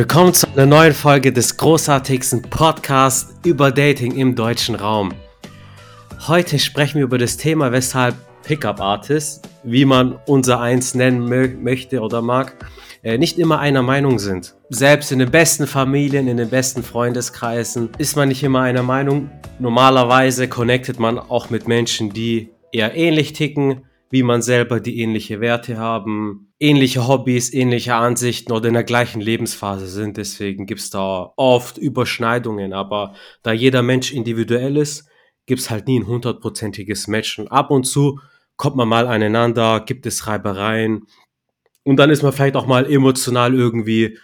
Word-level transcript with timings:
Willkommen 0.00 0.32
zu 0.32 0.48
einer 0.48 0.64
neuen 0.64 0.94
Folge 0.94 1.30
des 1.30 1.58
großartigsten 1.58 2.40
Podcasts 2.40 3.34
über 3.44 3.70
Dating 3.70 4.16
im 4.16 4.34
deutschen 4.34 4.74
Raum. 4.74 5.12
Heute 6.26 6.58
sprechen 6.58 6.94
wir 6.94 7.04
über 7.04 7.18
das 7.18 7.36
Thema, 7.36 7.70
weshalb 7.70 8.14
Pickup 8.42 8.80
Artists, 8.80 9.42
wie 9.62 9.84
man 9.84 10.18
unser 10.24 10.58
eins 10.58 10.94
nennen 10.94 11.28
möchte 11.62 12.00
oder 12.00 12.22
mag, 12.22 12.56
äh, 13.02 13.18
nicht 13.18 13.38
immer 13.38 13.58
einer 13.58 13.82
Meinung 13.82 14.18
sind. 14.18 14.54
Selbst 14.70 15.12
in 15.12 15.18
den 15.18 15.30
besten 15.30 15.66
Familien, 15.66 16.28
in 16.28 16.38
den 16.38 16.48
besten 16.48 16.82
Freundeskreisen 16.82 17.90
ist 17.98 18.16
man 18.16 18.28
nicht 18.28 18.42
immer 18.42 18.62
einer 18.62 18.82
Meinung. 18.82 19.30
Normalerweise 19.58 20.48
connectet 20.48 20.98
man 20.98 21.18
auch 21.18 21.50
mit 21.50 21.68
Menschen, 21.68 22.10
die 22.10 22.48
eher 22.72 22.96
ähnlich 22.96 23.34
ticken, 23.34 23.82
wie 24.10 24.24
man 24.24 24.42
selber, 24.42 24.80
die 24.80 25.00
ähnliche 25.00 25.40
Werte 25.40 25.78
haben, 25.78 26.52
ähnliche 26.58 27.06
Hobbys, 27.06 27.52
ähnliche 27.54 27.94
Ansichten 27.94 28.52
oder 28.52 28.66
in 28.66 28.74
der 28.74 28.84
gleichen 28.84 29.20
Lebensphase 29.20 29.86
sind. 29.86 30.16
Deswegen 30.16 30.66
gibt 30.66 30.80
es 30.80 30.90
da 30.90 31.32
oft 31.36 31.78
Überschneidungen. 31.78 32.72
Aber 32.72 33.14
da 33.44 33.52
jeder 33.52 33.82
Mensch 33.82 34.12
individuell 34.12 34.76
ist, 34.76 35.08
gibt 35.46 35.60
es 35.60 35.70
halt 35.70 35.86
nie 35.86 36.00
ein 36.00 36.08
hundertprozentiges 36.08 37.06
Match. 37.06 37.38
Und 37.38 37.48
ab 37.48 37.70
und 37.70 37.84
zu 37.84 38.18
kommt 38.56 38.74
man 38.74 38.88
mal 38.88 39.06
aneinander, 39.06 39.80
gibt 39.80 40.04
es 40.06 40.26
Reibereien. 40.26 41.06
Und 41.84 41.96
dann 41.96 42.10
ist 42.10 42.22
man 42.22 42.32
vielleicht 42.32 42.56
auch 42.56 42.66
mal 42.66 42.90
emotional 42.90 43.54
irgendwie 43.54 44.18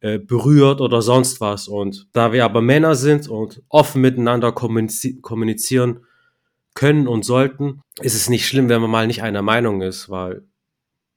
äh, 0.00 0.18
berührt 0.18 0.80
oder 0.80 1.02
sonst 1.02 1.42
was. 1.42 1.68
Und 1.68 2.08
da 2.12 2.32
wir 2.32 2.46
aber 2.46 2.62
Männer 2.62 2.94
sind 2.94 3.28
und 3.28 3.62
offen 3.68 4.00
miteinander 4.00 4.52
kommunizieren, 4.52 6.00
können 6.76 7.08
und 7.08 7.24
sollten, 7.24 7.80
ist 8.00 8.14
es 8.14 8.28
nicht 8.28 8.46
schlimm, 8.46 8.68
wenn 8.68 8.80
man 8.80 8.90
mal 8.90 9.06
nicht 9.08 9.24
einer 9.24 9.42
Meinung 9.42 9.82
ist, 9.82 10.08
weil 10.08 10.44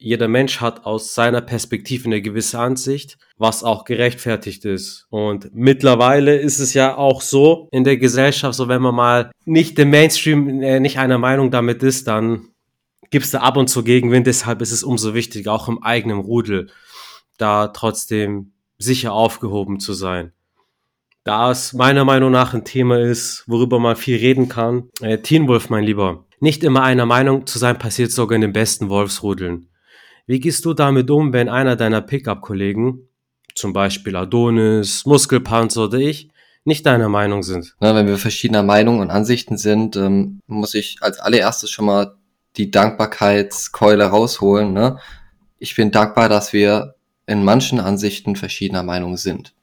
jeder 0.01 0.29
Mensch 0.29 0.61
hat 0.61 0.85
aus 0.85 1.13
seiner 1.13 1.41
Perspektive 1.41 2.05
eine 2.05 2.21
gewisse 2.21 2.57
Ansicht, 2.57 3.17
was 3.37 3.65
auch 3.65 3.83
gerechtfertigt 3.83 4.63
ist. 4.63 5.05
Und 5.09 5.53
mittlerweile 5.53 6.37
ist 6.37 6.59
es 6.59 6.73
ja 6.73 6.95
auch 6.95 7.21
so 7.21 7.67
in 7.71 7.83
der 7.83 7.97
Gesellschaft, 7.97 8.55
so 8.55 8.69
wenn 8.69 8.81
man 8.81 8.95
mal 8.95 9.31
nicht 9.43 9.77
dem 9.77 9.89
Mainstream 9.89 10.61
äh, 10.61 10.79
nicht 10.79 10.99
einer 10.99 11.17
Meinung 11.17 11.51
damit 11.51 11.83
ist, 11.83 12.07
dann 12.07 12.47
gibt 13.09 13.25
es 13.25 13.31
da 13.31 13.41
ab 13.41 13.57
und 13.57 13.67
zu 13.67 13.83
Gegenwind. 13.83 14.25
Deshalb 14.25 14.61
ist 14.61 14.71
es 14.71 14.83
umso 14.83 15.13
wichtiger, 15.13 15.51
auch 15.51 15.67
im 15.67 15.83
eigenen 15.83 16.19
Rudel 16.19 16.69
da 17.37 17.67
trotzdem 17.67 18.53
sicher 18.77 19.11
aufgehoben 19.11 19.81
zu 19.81 19.91
sein 19.91 20.31
da 21.23 21.51
es 21.51 21.73
meiner 21.73 22.05
Meinung 22.05 22.31
nach 22.31 22.53
ein 22.53 22.65
Thema 22.65 22.99
ist, 22.99 23.43
worüber 23.47 23.79
man 23.79 23.95
viel 23.95 24.17
reden 24.17 24.49
kann. 24.49 24.89
Äh, 25.01 25.19
Teen 25.19 25.47
Wolf, 25.47 25.69
mein 25.69 25.83
Lieber. 25.83 26.25
Nicht 26.39 26.63
immer 26.63 26.83
einer 26.83 27.05
Meinung 27.05 27.45
zu 27.45 27.59
sein, 27.59 27.77
passiert 27.77 28.11
sogar 28.11 28.35
in 28.35 28.41
den 28.41 28.53
besten 28.53 28.89
Wolfsrudeln. 28.89 29.67
Wie 30.25 30.39
gehst 30.39 30.63
du 30.65 30.73
damit 30.73 31.09
um, 31.09 31.33
wenn 31.33 31.49
einer 31.49 31.75
deiner 31.75 32.01
Pickup-Kollegen, 32.01 33.07
zum 33.55 33.73
Beispiel 33.73 34.15
Adonis, 34.15 35.05
Muskelpanzer 35.05 35.85
oder 35.85 35.97
ich, 35.97 36.29
nicht 36.63 36.85
deiner 36.85 37.09
Meinung 37.09 37.43
sind? 37.43 37.75
Na, 37.79 37.95
wenn 37.95 38.07
wir 38.07 38.17
verschiedener 38.17 38.63
Meinung 38.63 38.99
und 38.99 39.09
Ansichten 39.09 39.57
sind, 39.57 39.95
ähm, 39.97 40.39
muss 40.47 40.75
ich 40.75 40.97
als 41.01 41.19
allererstes 41.19 41.71
schon 41.71 41.85
mal 41.85 42.15
die 42.57 42.71
Dankbarkeitskeule 42.71 44.05
rausholen. 44.05 44.73
Ne? 44.73 44.99
Ich 45.57 45.75
bin 45.75 45.91
dankbar, 45.91 46.29
dass 46.29 46.53
wir 46.53 46.95
in 47.25 47.43
manchen 47.43 47.79
Ansichten 47.79 48.35
verschiedener 48.35 48.83
Meinung 48.83 49.17
sind. 49.17 49.53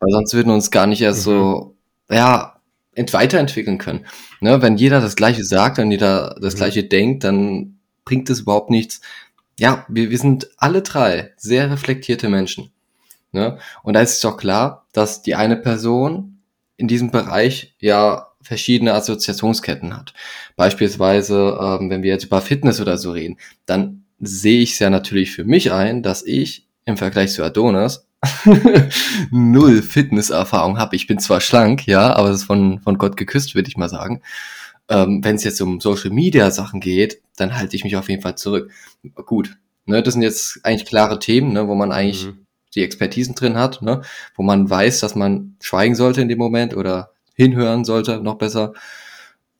Weil 0.00 0.10
sonst 0.10 0.34
würden 0.34 0.48
wir 0.48 0.54
uns 0.54 0.70
gar 0.70 0.86
nicht 0.86 1.02
erst 1.02 1.20
mhm. 1.20 1.30
so, 1.30 1.76
ja, 2.10 2.56
weiterentwickeln 2.96 3.78
können. 3.78 4.04
Ne? 4.40 4.60
Wenn 4.60 4.76
jeder 4.76 5.00
das 5.00 5.16
Gleiche 5.16 5.44
sagt, 5.44 5.78
wenn 5.78 5.90
jeder 5.90 6.36
das 6.40 6.54
mhm. 6.54 6.58
Gleiche 6.58 6.84
denkt, 6.84 7.24
dann 7.24 7.78
bringt 8.04 8.28
es 8.28 8.40
überhaupt 8.40 8.70
nichts. 8.70 9.00
Ja, 9.58 9.84
wir, 9.88 10.10
wir 10.10 10.18
sind 10.18 10.48
alle 10.56 10.82
drei 10.82 11.32
sehr 11.36 11.70
reflektierte 11.70 12.28
Menschen. 12.28 12.70
Ne? 13.32 13.58
Und 13.82 13.94
da 13.94 14.00
ist 14.00 14.14
es 14.14 14.20
doch 14.20 14.36
klar, 14.36 14.86
dass 14.92 15.22
die 15.22 15.34
eine 15.34 15.56
Person 15.56 16.40
in 16.76 16.88
diesem 16.88 17.10
Bereich 17.10 17.74
ja 17.78 18.28
verschiedene 18.42 18.94
Assoziationsketten 18.94 19.96
hat. 19.96 20.14
Beispielsweise, 20.56 21.58
ähm, 21.60 21.90
wenn 21.90 22.02
wir 22.02 22.10
jetzt 22.10 22.24
über 22.24 22.40
Fitness 22.40 22.80
oder 22.80 22.96
so 22.96 23.12
reden, 23.12 23.38
dann 23.66 24.04
sehe 24.18 24.60
ich 24.60 24.72
es 24.72 24.78
ja 24.78 24.90
natürlich 24.90 25.32
für 25.32 25.44
mich 25.44 25.72
ein, 25.72 26.02
dass 26.02 26.22
ich 26.22 26.66
im 26.86 26.96
Vergleich 26.96 27.32
zu 27.32 27.44
Adonis 27.44 28.06
null 29.30 29.82
Fitnesserfahrung 29.82 30.78
habe. 30.78 30.96
Ich 30.96 31.06
bin 31.06 31.18
zwar 31.18 31.40
schlank, 31.40 31.86
ja, 31.86 32.14
aber 32.14 32.28
das 32.28 32.40
ist 32.40 32.46
von, 32.46 32.80
von 32.80 32.98
Gott 32.98 33.16
geküsst, 33.16 33.54
würde 33.54 33.68
ich 33.68 33.76
mal 33.76 33.88
sagen. 33.88 34.22
Ähm, 34.88 35.24
Wenn 35.24 35.36
es 35.36 35.44
jetzt 35.44 35.60
um 35.60 35.80
Social 35.80 36.10
Media 36.10 36.50
Sachen 36.50 36.80
geht, 36.80 37.22
dann 37.36 37.56
halte 37.56 37.76
ich 37.76 37.84
mich 37.84 37.96
auf 37.96 38.08
jeden 38.08 38.22
Fall 38.22 38.36
zurück. 38.36 38.70
Gut, 39.14 39.56
ne, 39.86 40.02
das 40.02 40.14
sind 40.14 40.22
jetzt 40.22 40.60
eigentlich 40.64 40.88
klare 40.88 41.18
Themen, 41.18 41.52
ne, 41.52 41.68
wo 41.68 41.74
man 41.74 41.92
eigentlich 41.92 42.26
mhm. 42.26 42.46
die 42.74 42.82
Expertisen 42.82 43.34
drin 43.34 43.56
hat, 43.56 43.82
ne, 43.82 44.02
wo 44.34 44.42
man 44.42 44.68
weiß, 44.68 45.00
dass 45.00 45.14
man 45.14 45.56
schweigen 45.60 45.94
sollte 45.94 46.20
in 46.20 46.28
dem 46.28 46.38
Moment 46.38 46.76
oder 46.76 47.12
hinhören 47.34 47.84
sollte, 47.84 48.20
noch 48.20 48.36
besser. 48.36 48.74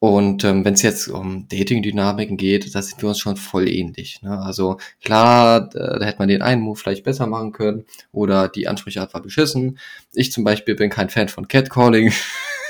Und 0.00 0.44
ähm, 0.44 0.64
wenn 0.64 0.72
es 0.72 0.80
jetzt 0.80 1.08
um 1.08 1.46
Dating-Dynamiken 1.48 2.38
geht, 2.38 2.74
da 2.74 2.80
sind 2.80 3.02
wir 3.02 3.10
uns 3.10 3.18
schon 3.18 3.36
voll 3.36 3.68
ähnlich. 3.68 4.22
Ne? 4.22 4.30
Also 4.40 4.78
klar, 5.04 5.68
da, 5.68 5.98
da 5.98 6.06
hätte 6.06 6.18
man 6.18 6.28
den 6.28 6.40
einen 6.40 6.62
Move 6.62 6.78
vielleicht 6.78 7.04
besser 7.04 7.26
machen 7.26 7.52
können 7.52 7.84
oder 8.10 8.48
die 8.48 8.66
Ansprechart 8.66 9.12
war 9.12 9.20
beschissen. 9.20 9.78
Ich 10.14 10.32
zum 10.32 10.42
Beispiel 10.42 10.74
bin 10.74 10.88
kein 10.88 11.10
Fan 11.10 11.28
von 11.28 11.48
Catcalling. 11.48 12.14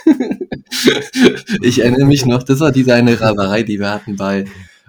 ich 1.62 1.78
erinnere 1.78 2.06
mich 2.06 2.26
noch, 2.26 2.42
das 2.42 2.58
war 2.58 2.72
diese 2.72 2.94
eine 2.94 3.20
Raberei, 3.20 3.62
die 3.62 3.78
wir 3.78 3.90
hatten 3.90 4.16
bei, 4.16 4.46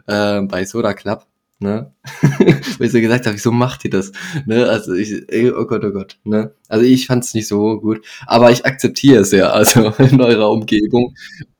äh, 0.07 0.41
bei 0.41 0.65
Soda 0.65 0.95
Club. 0.95 1.27
Ne? 1.61 1.93
Weil 2.39 2.87
ich 2.87 2.91
so 2.91 2.99
gesagt 2.99 3.27
habe, 3.27 3.35
wieso 3.35 3.51
macht 3.51 3.85
ihr 3.85 3.91
das? 3.91 4.11
Ne? 4.47 4.67
Also 4.67 4.93
ich, 4.93 5.13
oh 5.31 5.65
Gott, 5.65 5.83
oh 5.85 5.91
Gott. 5.91 6.17
Ne? 6.23 6.55
Also 6.67 6.83
ich 6.83 7.05
fand 7.05 7.23
es 7.23 7.35
nicht 7.35 7.47
so 7.47 7.79
gut, 7.79 8.03
aber 8.25 8.49
ich 8.49 8.65
akzeptiere 8.65 9.21
es 9.21 9.31
ja, 9.31 9.51
also 9.51 9.89
in 9.99 10.19
eurer 10.19 10.49
Umgebung. 10.49 11.13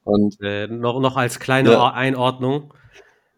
Und 0.04 0.38
äh, 0.42 0.66
noch, 0.66 1.00
noch 1.00 1.18
als 1.18 1.40
kleine 1.40 1.74
ja. 1.74 1.94
Einordnung 1.94 2.74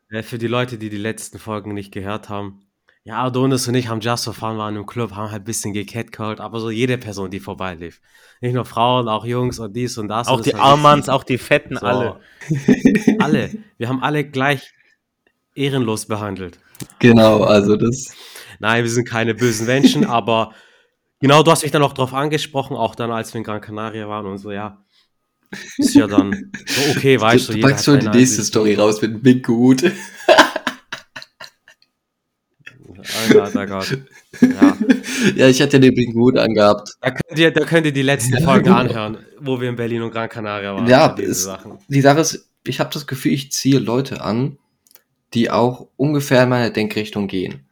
äh, 0.10 0.24
für 0.24 0.38
die 0.38 0.48
Leute, 0.48 0.78
die 0.78 0.90
die 0.90 0.98
letzten 0.98 1.38
Folgen 1.38 1.74
nicht 1.74 1.92
gehört 1.92 2.30
haben. 2.30 2.62
Ja, 3.04 3.22
Adonis 3.26 3.68
und 3.68 3.76
ich 3.76 3.90
haben 3.90 4.00
Just 4.00 4.24
for 4.24 4.34
Fun, 4.34 4.58
waren 4.58 4.78
im 4.78 4.86
Club, 4.86 5.12
haben 5.12 5.32
halt 5.32 5.42
ein 5.42 5.46
bisschen 5.46 5.74
gecatcalled, 5.74 6.40
aber 6.40 6.62
so 6.62 6.70
jede 6.70 6.98
Person, 6.98 7.30
die 7.30 7.42
vorbeilief. 7.42 8.00
Nicht 8.40 8.54
nur 8.54 8.64
Frauen, 8.64 9.10
auch 9.10 9.26
Jungs 9.26 9.60
und 9.60 9.76
dies 9.76 9.98
und 9.98 10.08
das. 10.08 10.30
Auch 10.30 10.38
und 10.38 10.46
die 10.46 10.56
Armands, 10.56 11.10
auch 11.10 11.26
die 11.26 11.38
Fetten, 11.38 11.76
so. 11.76 11.86
alle. 11.86 12.22
alle. 13.20 13.50
Wir 13.78 13.90
haben 13.90 14.02
alle 14.02 14.24
gleich 14.24 14.72
ehrenlos 15.56 16.06
behandelt. 16.06 16.60
Genau, 17.00 17.44
also 17.44 17.76
das. 17.76 18.14
Nein, 18.60 18.84
wir 18.84 18.92
sind 18.92 19.08
keine 19.08 19.36
bösen 19.36 19.66
Menschen, 19.66 20.06
aber 20.08 20.54
genau, 21.20 21.44
du 21.44 21.52
hast 21.52 21.64
mich 21.64 21.72
dann 21.72 21.84
auch 21.84 21.94
drauf 21.94 22.14
angesprochen, 22.14 22.76
auch 22.76 22.96
dann, 22.96 23.12
als 23.12 23.34
wir 23.34 23.40
in 23.40 23.44
Gran 23.44 23.62
Canaria 23.62 24.08
waren 24.08 24.26
und 24.26 24.38
so, 24.38 24.52
ja 24.52 24.84
ist 25.78 25.96
ja 25.96 26.08
dann 26.08 26.52
so 26.66 26.92
okay, 26.92 27.20
weißt 27.20 27.50
du. 27.50 27.54
Du 27.54 27.62
packst 27.62 27.86
schon 27.86 28.00
die 28.00 28.06
nächste 28.08 28.38
Ansicht. 28.38 28.48
Story 28.48 28.76
raus 28.76 29.02
mit 29.02 29.22
Big 29.22 29.46
Gut. 29.46 29.84
Alter, 33.30 33.68
Gott. 33.68 33.98
Ja. 34.42 34.78
ja, 35.36 35.48
ich 35.48 35.62
hatte 35.62 35.80
den 35.80 35.94
Big 35.94 36.14
Gut 36.14 36.38
angehabt. 36.38 36.90
Da 37.02 37.12
könnt 37.12 37.40
ihr, 37.40 37.52
da 37.52 37.66
könnt 37.66 37.86
ihr 37.86 37.94
die 37.94 38.02
letzten 38.02 38.42
Folgen 38.44 38.70
anhören, 38.70 39.18
wo 39.40 39.60
wir 39.60 39.70
in 39.70 39.76
Berlin 39.76 40.02
und 40.02 40.12
Gran 40.12 40.30
Canaria 40.30 40.74
waren. 40.74 40.88
Ja, 40.88 41.08
ist, 41.08 41.50
die 41.88 42.02
Sache 42.02 42.22
ist, 42.22 42.50
ich 42.66 42.80
habe 42.80 42.90
das 42.94 43.06
Gefühl, 43.08 43.34
ich 43.34 43.52
ziehe 43.52 43.80
Leute 43.80 44.22
an, 44.22 44.58
die 45.34 45.50
auch 45.50 45.88
ungefähr 45.98 46.44
in 46.44 46.50
meine 46.50 46.72
Denkrichtung 46.72 47.28
gehen. 47.28 47.66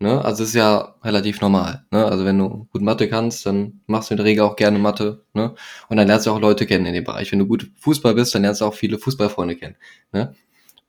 Ne? 0.00 0.24
Also 0.24 0.44
ist 0.44 0.54
ja 0.54 0.94
relativ 1.02 1.40
normal. 1.40 1.84
Ne? 1.90 2.04
Also 2.04 2.24
wenn 2.24 2.38
du 2.38 2.68
gut 2.72 2.82
Mathe 2.82 3.08
kannst, 3.08 3.44
dann 3.46 3.80
machst 3.86 4.10
du 4.10 4.14
in 4.14 4.18
der 4.18 4.26
Regel 4.26 4.44
auch 4.44 4.54
gerne 4.54 4.78
Mathe. 4.78 5.24
Ne? 5.34 5.54
Und 5.88 5.96
dann 5.96 6.06
lernst 6.06 6.26
du 6.26 6.30
auch 6.30 6.40
Leute 6.40 6.66
kennen 6.66 6.86
in 6.86 6.94
dem 6.94 7.04
Bereich. 7.04 7.32
Wenn 7.32 7.40
du 7.40 7.46
gut 7.46 7.70
Fußball 7.80 8.14
bist, 8.14 8.34
dann 8.34 8.42
lernst 8.42 8.60
du 8.60 8.66
auch 8.66 8.74
viele 8.74 8.98
Fußballfreunde 8.98 9.56
kennen. 9.56 9.76
Ne? 10.12 10.34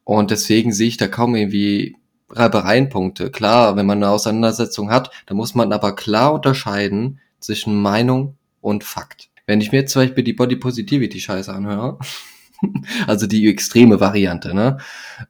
Und 0.04 0.30
deswegen 0.30 0.74
sehe 0.74 0.88
ich 0.88 0.98
da 0.98 1.08
kaum 1.08 1.36
irgendwie 1.36 1.96
Reibereienpunkte. 2.30 3.32
Klar, 3.32 3.76
wenn 3.76 3.88
man 3.88 3.98
eine 3.98 4.12
Auseinandersetzung 4.12 4.92
hat, 4.92 5.10
dann 5.26 5.38
muss 5.38 5.56
man 5.56 5.74
aber 5.74 5.96
klar 5.96 6.34
unterscheiden 6.34 7.20
zwischen 7.40 7.82
Meinung 7.82 8.38
und 8.62 8.84
Fakt. 8.84 9.30
Wenn 9.48 9.62
ich 9.62 9.72
mir 9.72 9.80
jetzt 9.80 9.94
zum 9.94 10.04
Beispiel 10.04 10.24
die 10.24 10.34
Body 10.34 10.56
Positivity 10.56 11.20
Scheiße 11.20 11.52
anhöre, 11.52 11.98
also 13.08 13.28
die 13.28 13.48
extreme 13.48 14.00
Variante, 14.00 14.54
ne? 14.54 14.78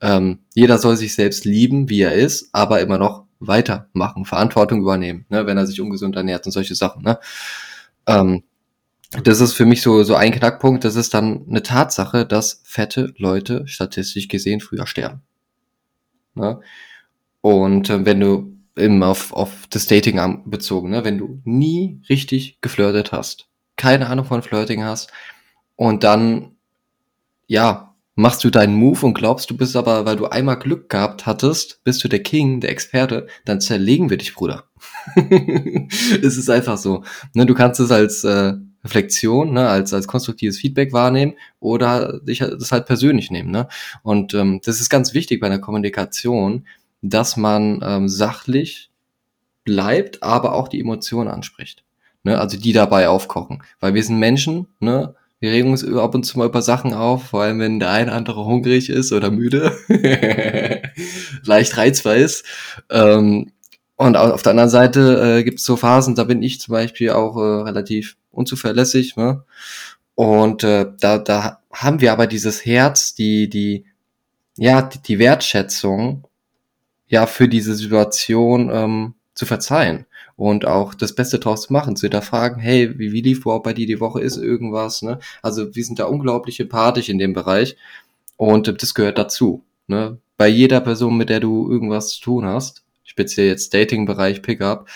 Ähm, 0.02 0.40
jeder 0.54 0.78
soll 0.78 0.98
sich 0.98 1.16
selbst 1.16 1.46
lieben, 1.46 1.90
wie 1.90 2.02
er 2.02 2.14
ist, 2.14 2.50
aber 2.54 2.82
immer 2.82 2.98
noch 2.98 3.26
weitermachen, 3.40 4.26
Verantwortung 4.26 4.82
übernehmen, 4.82 5.26
ne, 5.30 5.46
wenn 5.46 5.58
er 5.58 5.66
sich 5.66 5.80
ungesund 5.82 6.16
ernährt 6.16 6.46
und 6.46 6.52
solche 6.52 6.76
Sachen. 6.76 7.04
Ne? 7.04 7.20
Ähm, 8.06 8.44
das 9.24 9.40
ist 9.40 9.54
für 9.54 9.66
mich 9.66 9.82
so, 9.82 10.04
so 10.04 10.16
ein 10.16 10.32
Knackpunkt. 10.32 10.84
Das 10.84 10.96
ist 10.96 11.14
dann 11.14 11.46
eine 11.50 11.64
Tatsache, 11.64 12.26
dass 12.26 12.62
fette 12.64 13.14
Leute 13.18 13.68
statistisch 13.68 14.28
gesehen 14.28 14.60
früher 14.60 14.86
sterben. 14.86 15.22
Ne? 16.36 16.60
Und 17.42 17.90
äh, 17.90 18.06
wenn 18.06 18.20
du 18.20 18.56
eben 18.78 19.02
auf, 19.04 19.34
auf 19.34 19.68
das 19.70 19.88
Dating 19.88 20.44
bezogen, 20.46 20.90
ne? 20.92 21.04
wenn 21.04 21.18
du 21.18 21.42
nie 21.44 22.02
richtig 22.10 22.60
geflirtet 22.62 23.12
hast, 23.12 23.48
keine 23.78 24.08
Ahnung 24.08 24.26
von 24.26 24.42
Flirting 24.42 24.84
hast 24.84 25.12
und 25.76 26.04
dann, 26.04 26.58
ja, 27.50 27.96
machst 28.16 28.44
du 28.44 28.52
deinen 28.52 28.76
Move 28.76 29.08
und 29.08 29.16
glaubst, 29.16 29.50
du 29.50 29.58
bist 29.58 29.76
aber, 29.76 30.06
weil 30.06 30.16
du 30.16 30.28
einmal 30.28 30.60
Glück 30.60 30.88
gehabt 30.88 31.26
hattest, 31.26 31.84
bist 31.84 32.04
du 32.04 32.08
der 32.08 32.22
King, 32.22 32.62
der 32.62 32.70
Experte, 32.70 33.28
dann 33.44 33.60
zerlegen 33.60 34.10
wir 34.10 34.18
dich, 34.18 34.36
Bruder. 34.36 34.66
es 35.16 36.38
ist 36.38 36.50
einfach 36.50 36.78
so. 36.78 37.04
Ne, 37.34 37.48
du 37.48 37.56
kannst 37.56 37.80
es 37.80 37.92
als 37.92 38.24
äh, 38.24 38.54
Reflexion, 38.84 39.54
ne, 39.54 39.68
als, 39.68 39.94
als 39.94 40.08
konstruktives 40.08 40.60
Feedback 40.60 40.94
wahrnehmen 40.94 41.34
oder 41.60 42.20
dich 42.20 42.40
das 42.40 42.72
halt 42.72 42.86
persönlich 42.86 43.32
nehmen. 43.32 43.50
Ne? 43.50 43.68
Und 44.04 44.36
ähm, 44.36 44.62
das 44.64 44.80
ist 44.80 44.90
ganz 44.90 45.16
wichtig 45.16 45.42
bei 45.42 45.50
der 45.50 45.60
Kommunikation, 45.60 46.68
dass 47.02 47.36
man 47.36 47.80
ähm, 47.84 48.08
sachlich 48.08 48.92
bleibt, 49.64 50.22
aber 50.22 50.54
auch 50.54 50.68
die 50.68 50.80
Emotionen 50.80 51.30
anspricht. 51.30 51.84
Ne? 52.24 52.38
Also 52.38 52.60
die 52.60 52.74
dabei 52.74 53.10
aufkochen. 53.10 53.64
Weil 53.80 53.96
wir 53.96 54.04
sind 54.04 54.20
Menschen, 54.20 54.68
ne? 54.80 55.16
Wir 55.40 55.52
regen 55.52 55.72
uns 55.72 55.86
ab 55.86 56.16
und 56.16 56.24
zu 56.24 56.38
mal 56.38 56.48
über 56.48 56.62
Sachen 56.62 56.94
auf, 56.94 57.30
vor 57.30 57.44
allem 57.44 57.60
wenn 57.60 57.80
der 57.80 57.92
eine 57.92 58.12
andere 58.12 58.44
hungrig 58.44 58.90
ist 58.90 59.14
oder 59.14 59.32
müde, 59.32 59.78
leicht 61.44 61.78
reizbar 61.78 62.16
ist. 62.16 62.46
Ähm, 62.90 63.52
und 63.96 64.18
auf 64.18 64.42
der 64.42 64.52
anderen 64.52 64.70
Seite 64.70 65.40
äh, 65.40 65.44
gibt 65.44 65.60
es 65.60 65.66
so 65.66 65.78
Phasen, 65.78 66.16
da 66.16 66.26
bin 66.26 66.44
ich 66.44 66.60
zum 66.60 66.74
Beispiel 66.74 67.12
auch 67.12 67.38
äh, 67.38 67.64
relativ 67.64 68.18
unzuverlässig. 68.32 69.16
Ne? 69.16 69.44
Und 70.16 70.64
äh, 70.66 70.88
da, 71.00 71.18
da 71.18 71.60
haben 71.72 72.02
wir 72.02 72.12
aber 72.12 72.28
dieses 72.28 72.66
Herz, 72.66 73.16
die, 73.16 73.50
die, 73.50 73.86
ja, 74.58 74.82
die, 74.82 75.02
die 75.02 75.20
Wertschätzung 75.20 76.28
ja 77.08 77.26
für 77.26 77.48
diese 77.48 77.76
Situation 77.76 78.70
ähm, 78.72 79.14
zu 79.34 79.46
verzeihen 79.46 80.06
und 80.40 80.66
auch 80.66 80.94
das 80.94 81.14
Beste 81.14 81.38
draus 81.38 81.64
zu 81.64 81.74
machen, 81.74 81.98
zu 81.98 82.04
hinterfragen, 82.04 82.62
hey, 82.62 82.98
wie, 82.98 83.12
wie 83.12 83.20
lief 83.20 83.40
überhaupt 83.40 83.66
bei 83.66 83.74
dir 83.74 83.86
die 83.86 84.00
Woche, 84.00 84.22
ist 84.22 84.38
irgendwas, 84.38 85.02
ne? 85.02 85.20
Also 85.42 85.76
wir 85.76 85.84
sind 85.84 86.00
da 86.00 86.06
unglaublich 86.06 86.62
empathisch 86.62 87.10
in 87.10 87.20
dem 87.20 87.34
Bereich 87.34 87.76
und 88.38 88.82
das 88.82 88.94
gehört 88.94 89.18
dazu, 89.18 89.66
ne? 89.88 90.18
Bei 90.38 90.48
jeder 90.48 90.80
Person, 90.80 91.18
mit 91.18 91.28
der 91.28 91.42
du 91.42 91.70
irgendwas 91.70 92.12
zu 92.12 92.22
tun 92.22 92.46
hast, 92.46 92.84
speziell 93.04 93.48
jetzt 93.48 93.74
Dating-Bereich, 93.74 94.42
Pickup, 94.42 94.88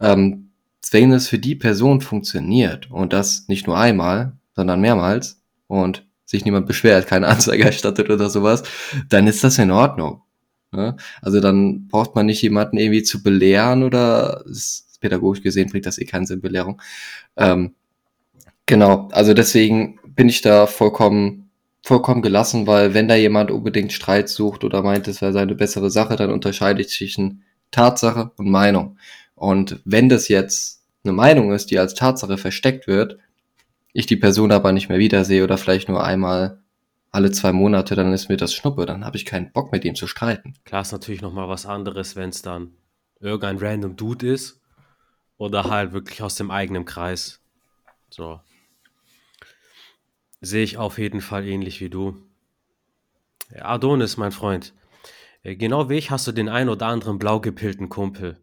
ähm, 0.00 0.50
wenn 0.90 1.12
es 1.12 1.28
für 1.28 1.38
die 1.38 1.54
Person 1.54 2.02
funktioniert 2.02 2.90
und 2.90 3.14
das 3.14 3.48
nicht 3.48 3.66
nur 3.66 3.78
einmal, 3.78 4.32
sondern 4.54 4.82
mehrmals 4.82 5.40
und 5.66 6.04
sich 6.26 6.44
niemand 6.44 6.66
beschwert, 6.66 7.06
keine 7.06 7.28
Anzeige 7.28 7.64
erstattet 7.64 8.10
oder 8.10 8.28
sowas, 8.28 8.64
dann 9.08 9.26
ist 9.26 9.42
das 9.44 9.56
in 9.56 9.70
Ordnung. 9.70 10.20
Ne? 10.72 10.96
Also 11.22 11.40
dann 11.40 11.88
braucht 11.88 12.14
man 12.14 12.26
nicht 12.26 12.42
jemanden 12.42 12.76
irgendwie 12.76 13.02
zu 13.02 13.22
belehren 13.22 13.82
oder 13.82 14.44
ist 14.46 14.89
pädagogisch 15.00 15.42
gesehen 15.42 15.70
bringt 15.70 15.86
das 15.86 15.98
eh 15.98 16.04
keinen 16.04 16.26
Sinn, 16.26 16.40
Belehrung. 16.40 16.80
Ähm, 17.36 17.74
genau, 18.66 19.08
also 19.12 19.34
deswegen 19.34 19.98
bin 20.04 20.28
ich 20.28 20.42
da 20.42 20.66
vollkommen, 20.66 21.50
vollkommen 21.82 22.22
gelassen, 22.22 22.66
weil 22.66 22.94
wenn 22.94 23.08
da 23.08 23.14
jemand 23.14 23.50
unbedingt 23.50 23.92
Streit 23.92 24.28
sucht 24.28 24.64
oder 24.64 24.82
meint, 24.82 25.08
es 25.08 25.22
wäre 25.22 25.32
seine 25.32 25.54
bessere 25.54 25.90
Sache, 25.90 26.16
dann 26.16 26.30
unterscheide 26.30 26.80
ich 26.80 26.90
zwischen 26.90 27.44
Tatsache 27.70 28.32
und 28.36 28.50
Meinung. 28.50 28.98
Und 29.34 29.80
wenn 29.84 30.08
das 30.08 30.28
jetzt 30.28 30.82
eine 31.04 31.12
Meinung 31.12 31.52
ist, 31.52 31.70
die 31.70 31.78
als 31.78 31.94
Tatsache 31.94 32.36
versteckt 32.36 32.86
wird, 32.86 33.18
ich 33.92 34.06
die 34.06 34.16
Person 34.16 34.52
aber 34.52 34.72
nicht 34.72 34.88
mehr 34.88 34.98
wiedersehe 34.98 35.42
oder 35.42 35.58
vielleicht 35.58 35.88
nur 35.88 36.04
einmal 36.04 36.60
alle 37.10 37.32
zwei 37.32 37.52
Monate, 37.52 37.96
dann 37.96 38.12
ist 38.12 38.28
mir 38.28 38.36
das 38.36 38.54
Schnuppe, 38.54 38.86
dann 38.86 39.04
habe 39.04 39.16
ich 39.16 39.24
keinen 39.24 39.50
Bock 39.52 39.72
mit 39.72 39.84
ihm 39.84 39.94
zu 39.94 40.06
streiten. 40.06 40.54
Klar 40.64 40.82
ist 40.82 40.92
natürlich 40.92 41.22
nochmal 41.22 41.48
was 41.48 41.66
anderes, 41.66 42.14
wenn 42.14 42.28
es 42.28 42.42
dann 42.42 42.72
irgendein 43.18 43.58
random 43.58 43.96
Dude 43.96 44.32
ist 44.32 44.59
oder 45.40 45.64
halt 45.64 45.92
wirklich 45.94 46.22
aus 46.22 46.34
dem 46.34 46.50
eigenen 46.50 46.84
Kreis. 46.84 47.40
So. 48.10 48.40
Sehe 50.42 50.62
ich 50.62 50.76
auf 50.76 50.98
jeden 50.98 51.22
Fall 51.22 51.46
ähnlich 51.46 51.80
wie 51.80 51.88
du. 51.88 52.14
Adonis, 53.58 54.18
mein 54.18 54.32
Freund. 54.32 54.74
Äh, 55.42 55.56
genau 55.56 55.88
wie 55.88 55.96
ich 55.96 56.10
hast 56.10 56.26
du 56.26 56.32
den 56.32 56.50
ein 56.50 56.68
oder 56.68 56.86
anderen 56.88 57.18
blau 57.18 57.40
gepilten 57.40 57.88
Kumpel. 57.88 58.38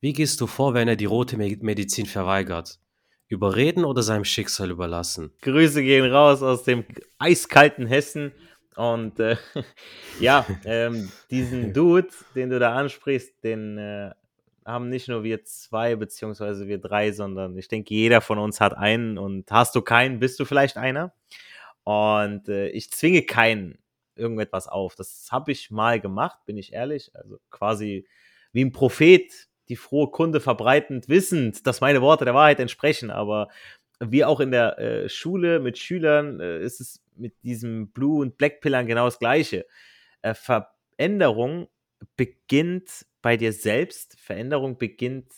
Wie 0.00 0.12
gehst 0.12 0.38
du 0.42 0.46
vor, 0.46 0.74
wenn 0.74 0.88
er 0.88 0.96
die 0.96 1.06
rote 1.06 1.38
Medizin 1.38 2.04
verweigert? 2.04 2.80
Überreden 3.28 3.86
oder 3.86 4.02
seinem 4.02 4.26
Schicksal 4.26 4.70
überlassen? 4.70 5.32
Grüße 5.40 5.82
gehen 5.82 6.04
raus 6.04 6.42
aus 6.42 6.64
dem 6.64 6.84
eiskalten 7.18 7.86
Hessen. 7.86 8.32
Und 8.74 9.18
äh, 9.20 9.38
ja, 10.20 10.44
ähm, 10.66 11.10
diesen 11.30 11.72
Dude, 11.72 12.08
den 12.34 12.50
du 12.50 12.58
da 12.58 12.74
ansprichst, 12.74 13.42
den 13.42 13.78
äh, 13.78 14.10
haben 14.66 14.88
nicht 14.88 15.08
nur 15.08 15.22
wir 15.22 15.44
zwei, 15.44 15.94
beziehungsweise 15.96 16.66
wir 16.66 16.78
drei, 16.78 17.12
sondern 17.12 17.56
ich 17.56 17.68
denke, 17.68 17.94
jeder 17.94 18.20
von 18.20 18.38
uns 18.38 18.60
hat 18.60 18.76
einen. 18.76 19.16
Und 19.16 19.50
hast 19.50 19.74
du 19.74 19.82
keinen, 19.82 20.18
bist 20.18 20.40
du 20.40 20.44
vielleicht 20.44 20.76
einer. 20.76 21.14
Und 21.84 22.48
äh, 22.48 22.68
ich 22.68 22.90
zwinge 22.90 23.22
keinen 23.22 23.78
irgendetwas 24.16 24.66
auf. 24.66 24.96
Das 24.96 25.28
habe 25.30 25.52
ich 25.52 25.70
mal 25.70 26.00
gemacht, 26.00 26.40
bin 26.46 26.56
ich 26.56 26.72
ehrlich. 26.72 27.12
Also 27.14 27.38
quasi 27.50 28.06
wie 28.52 28.64
ein 28.64 28.72
Prophet 28.72 29.32
die 29.68 29.76
frohe 29.76 30.10
Kunde 30.10 30.40
verbreitend, 30.40 31.08
wissend, 31.08 31.66
dass 31.66 31.80
meine 31.80 32.02
Worte 32.02 32.24
der 32.24 32.34
Wahrheit 32.34 32.60
entsprechen. 32.60 33.10
Aber 33.10 33.48
wie 34.00 34.24
auch 34.24 34.40
in 34.40 34.50
der 34.50 34.78
äh, 34.78 35.08
Schule 35.08 35.60
mit 35.60 35.78
Schülern 35.78 36.40
äh, 36.40 36.60
ist 36.60 36.80
es 36.80 37.02
mit 37.14 37.34
diesem 37.42 37.88
Blue- 37.92 38.20
und 38.20 38.36
Black-Pillern 38.36 38.86
genau 38.86 39.04
das 39.06 39.18
Gleiche. 39.18 39.66
Äh, 40.22 40.34
Veränderung 40.34 41.68
beginnt 42.16 43.06
bei 43.26 43.36
dir 43.36 43.52
selbst, 43.52 44.16
Veränderung 44.20 44.78
beginnt 44.78 45.32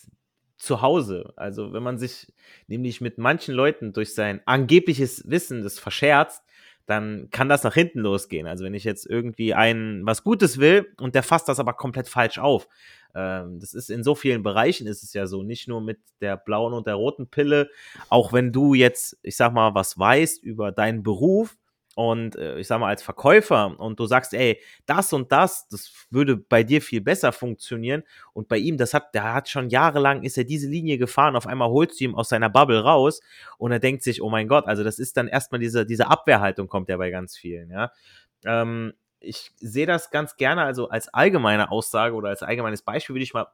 zu 0.59 0.83
Hause. 0.83 1.33
Also 1.37 1.73
wenn 1.73 1.83
man 1.83 1.97
sich 1.97 2.31
nämlich 2.67 3.01
mit 3.01 3.17
manchen 3.17 3.55
Leuten 3.55 3.95
durch 3.95 4.15
sein 4.15 4.43
angebliches 4.45 5.27
Wissen 5.27 5.63
das 5.63 5.79
verscherzt, 5.79 6.43
dann 6.85 7.31
kann 7.31 7.49
das 7.49 7.65
nach 7.65 7.73
hinten 7.73 8.01
losgehen. 8.01 8.47
Also 8.47 8.63
wenn 8.63 8.75
ich 8.75 8.85
jetzt 8.85 9.07
irgendwie 9.07 9.55
einen 9.55 10.05
was 10.05 10.23
Gutes 10.23 10.59
will 10.59 10.93
und 11.01 11.15
der 11.15 11.23
fasst 11.23 11.49
das 11.49 11.61
aber 11.61 11.73
komplett 11.73 12.09
falsch 12.09 12.39
auf. 12.39 12.69
Ähm, 13.15 13.59
das 13.59 13.73
ist 13.73 13.89
in 13.89 14.05
so 14.05 14.15
vielen 14.15 14.43
Bereichen 14.43 14.87
ist 14.87 15.03
es 15.03 15.15
ja 15.15 15.27
so, 15.27 15.43
nicht 15.43 15.67
nur 15.67 15.81
mit 15.81 15.99
der 16.21 16.37
blauen 16.37 16.75
und 16.75 16.87
der 16.87 16.97
roten 16.97 17.31
Pille. 17.31 17.71
Auch 18.11 18.35
wenn 18.35 18.53
du 18.53 18.75
jetzt, 18.75 19.17
ich 19.23 19.37
sag 19.37 19.55
mal, 19.55 19.75
was 19.75 19.99
weißt 19.99 20.43
über 20.43 20.73
deinen 20.73 21.03
Beruf, 21.03 21.57
und 21.99 22.37
äh, 22.37 22.61
ich 22.61 22.69
sag 22.69 22.79
mal 22.79 22.87
als 22.87 23.03
Verkäufer 23.03 23.75
und 23.81 23.99
du 23.99 24.07
sagst, 24.07 24.33
ey, 24.33 24.63
das 24.87 25.13
und 25.13 25.33
das, 25.33 25.67
das 25.67 26.07
würde 26.11 26.37
bei 26.37 26.63
dir 26.63 26.81
viel 26.81 27.01
besser 27.01 27.33
funktionieren 27.33 28.05
und 28.33 28.47
bei 28.47 28.57
ihm, 28.57 28.77
das 28.77 28.95
hat, 28.95 29.13
der 29.17 29.35
hat 29.35 29.49
schon 29.49 29.69
jahrelang, 29.69 30.23
ist 30.23 30.39
er 30.39 30.45
diese 30.45 30.69
Linie 30.69 30.97
gefahren, 30.97 31.35
auf 31.35 31.49
einmal 31.49 31.71
holst 31.71 31.99
du 31.99 32.05
ihm 32.05 32.15
aus 32.15 32.29
seiner 32.29 32.51
Bubble 32.51 32.85
raus 32.85 33.21
und 33.59 33.73
er 33.73 33.81
denkt 33.81 34.05
sich, 34.05 34.23
oh 34.23 34.31
mein 34.31 34.47
Gott, 34.47 34.69
also 34.69 34.85
das 34.85 35.01
ist 35.01 35.17
dann 35.17 35.27
erstmal 35.27 35.59
diese, 35.59 35.85
diese 35.85 36.07
Abwehrhaltung 36.07 36.69
kommt 36.69 36.89
ja 36.89 36.97
bei 36.99 37.11
ganz 37.11 37.37
vielen, 37.37 37.69
ja. 37.73 37.91
Ähm, 38.45 38.93
ich 39.19 39.51
sehe 39.57 39.87
das 39.87 40.13
ganz 40.13 40.37
gerne, 40.37 40.63
also 40.63 40.91
als 40.91 41.13
allgemeine 41.13 41.73
Aussage 41.73 42.15
oder 42.15 42.29
als 42.29 42.45
allgemeines 42.45 42.83
Beispiel 42.83 43.17
würde 43.17 43.25
ich 43.25 43.35
mal, 43.35 43.49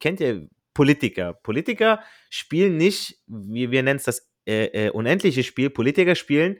kennt 0.00 0.20
ihr 0.20 0.48
Politiker? 0.72 1.34
Politiker 1.34 2.00
spielen 2.30 2.78
nicht, 2.78 3.18
wie 3.26 3.70
wir 3.70 3.82
nennen 3.82 3.98
es 3.98 4.04
das 4.04 4.30
äh, 4.46 4.86
äh, 4.86 4.90
unendliche 4.90 5.42
Spiel, 5.42 5.68
Politiker 5.68 6.14
spielen 6.14 6.56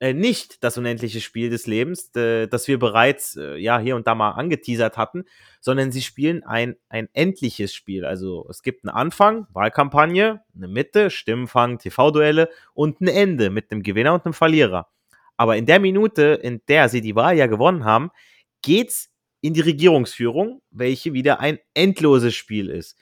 äh, 0.00 0.14
nicht 0.14 0.64
das 0.64 0.78
unendliche 0.78 1.20
Spiel 1.20 1.50
des 1.50 1.66
Lebens, 1.66 2.10
das 2.12 2.68
wir 2.68 2.78
bereits 2.78 3.36
äh, 3.36 3.56
ja 3.56 3.78
hier 3.78 3.96
und 3.96 4.06
da 4.06 4.14
mal 4.14 4.30
angeteasert 4.30 4.96
hatten, 4.96 5.24
sondern 5.60 5.92
sie 5.92 6.00
spielen 6.00 6.42
ein, 6.42 6.76
ein 6.88 7.08
endliches 7.12 7.74
Spiel. 7.74 8.06
Also 8.06 8.46
es 8.48 8.62
gibt 8.62 8.84
einen 8.84 8.94
Anfang, 8.94 9.46
Wahlkampagne, 9.52 10.42
eine 10.56 10.68
Mitte, 10.68 11.10
Stimmenfang, 11.10 11.78
TV-Duelle 11.78 12.48
und 12.72 13.02
ein 13.02 13.08
Ende 13.08 13.50
mit 13.50 13.70
einem 13.70 13.82
Gewinner 13.82 14.14
und 14.14 14.24
einem 14.24 14.32
Verlierer. 14.32 14.88
Aber 15.36 15.58
in 15.58 15.66
der 15.66 15.80
Minute, 15.80 16.40
in 16.42 16.62
der 16.66 16.88
sie 16.88 17.02
die 17.02 17.14
Wahl 17.14 17.36
ja 17.36 17.46
gewonnen 17.46 17.84
haben, 17.84 18.10
geht's 18.62 19.10
in 19.42 19.54
die 19.54 19.60
Regierungsführung, 19.60 20.62
welche 20.70 21.12
wieder 21.12 21.40
ein 21.40 21.58
endloses 21.74 22.34
Spiel 22.34 22.70
ist. 22.70 22.96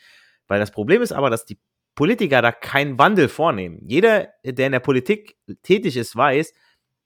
Weil 0.48 0.58
das 0.58 0.72
Problem 0.72 1.02
ist 1.02 1.12
aber, 1.12 1.30
dass 1.30 1.44
die 1.44 1.58
Politiker 1.94 2.42
da 2.42 2.52
keinen 2.52 2.98
Wandel 2.98 3.28
vornehmen. 3.28 3.80
Jeder, 3.86 4.28
der 4.44 4.66
in 4.66 4.72
der 4.72 4.80
Politik 4.80 5.36
tätig 5.62 5.96
ist, 5.96 6.16
weiß, 6.16 6.52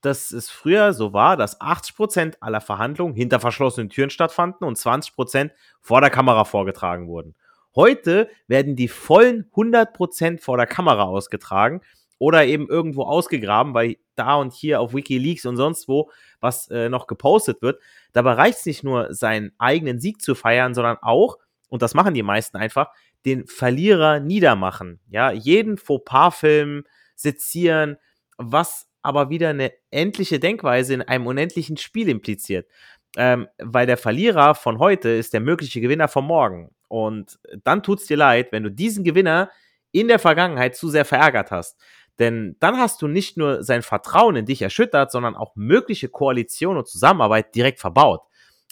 dass 0.03 0.33
es 0.33 0.51
früher 0.51 0.93
so 0.93 1.13
war, 1.13 1.37
dass 1.37 1.61
80% 1.61 2.37
aller 2.41 2.61
Verhandlungen 2.61 3.15
hinter 3.15 3.41
verschlossenen 3.41 3.89
Türen 3.89 4.11
stattfanden 4.11 4.67
und 4.67 4.77
20% 4.77 5.51
vor 5.81 6.01
der 6.01 6.11
Kamera 6.11 6.45
vorgetragen 6.45 7.09
wurden. 7.09 7.35
Heute 7.75 8.29
werden 8.49 8.77
die 8.77 8.89
vollen 8.89 9.51
100% 9.55 10.41
vor 10.41 10.59
der 10.59 10.67
Kamera 10.67 11.05
ausgetragen 11.05 11.81
oder 12.19 12.45
eben 12.45 12.69
irgendwo 12.69 13.05
ausgegraben, 13.05 13.75
weil 13.75 13.97
da 14.15 14.35
und 14.35 14.53
hier 14.53 14.81
auf 14.81 14.95
Wikileaks 14.95 15.47
und 15.47 15.57
sonst 15.57 15.89
wo 15.89 16.11
was 16.41 16.69
äh, 16.69 16.89
noch 16.89 17.07
gepostet 17.07 17.63
wird. 17.63 17.81
Dabei 18.13 18.33
reicht 18.33 18.59
es 18.59 18.67
nicht 18.67 18.85
nur, 18.85 19.15
seinen 19.15 19.53
eigenen 19.59 20.01
Sieg 20.01 20.21
zu 20.21 20.35
feiern, 20.35 20.75
sondern 20.75 20.99
auch, 21.01 21.39
und 21.69 21.83
das 21.83 21.95
machen 21.95 22.15
die 22.15 22.23
meisten 22.23 22.57
einfach, 22.57 22.91
den 23.25 23.47
Verlierer 23.47 24.21
niedermachen. 24.21 25.01
Ja, 25.09 25.31
jeden 25.31 25.79
Fauxpas-Film 25.79 26.85
sezieren, 27.15 27.97
was 28.37 28.89
aber 29.03 29.31
wieder 29.31 29.51
eine 29.51 29.73
endliche 29.91 30.39
Denkweise 30.41 30.95
in 30.95 31.03
einem 31.03 31.27
unendlichen 31.27 31.77
Spiel 31.77 32.09
impliziert. 32.09 32.69
Ähm, 33.17 33.47
weil 33.59 33.87
der 33.87 33.99
Verlierer 33.99 34.55
von 34.55 34.79
heute 34.79 35.11
ist 35.11 35.35
der 35.35 35.41
mögliche 35.41 35.81
Gewinner 35.81 36.09
von 36.09 36.25
morgen. 36.25 36.71
Und 36.89 37.39
dann 37.65 37.83
tut 37.83 38.01
es 38.01 38.07
dir 38.07 38.17
leid, 38.17 38.53
wenn 38.53 38.63
du 38.63 38.71
diesen 38.71 39.05
Gewinner 39.05 39.51
in 39.91 40.09
der 40.09 40.19
Vergangenheit 40.19 40.77
zu 40.77 40.89
sehr 40.89 41.05
verärgert 41.05 41.51
hast. 41.51 41.79
Denn 42.19 42.57
dann 42.61 42.79
hast 42.79 43.03
du 43.03 43.09
nicht 43.09 43.37
nur 43.37 43.63
sein 43.65 43.83
Vertrauen 43.83 44.37
in 44.37 44.47
dich 44.47 44.63
erschüttert, 44.63 45.11
sondern 45.11 45.35
auch 45.35 45.57
mögliche 45.57 46.09
Koalition 46.09 46.77
und 46.77 46.87
Zusammenarbeit 46.89 47.55
direkt 47.55 47.81
verbaut. 47.81 48.23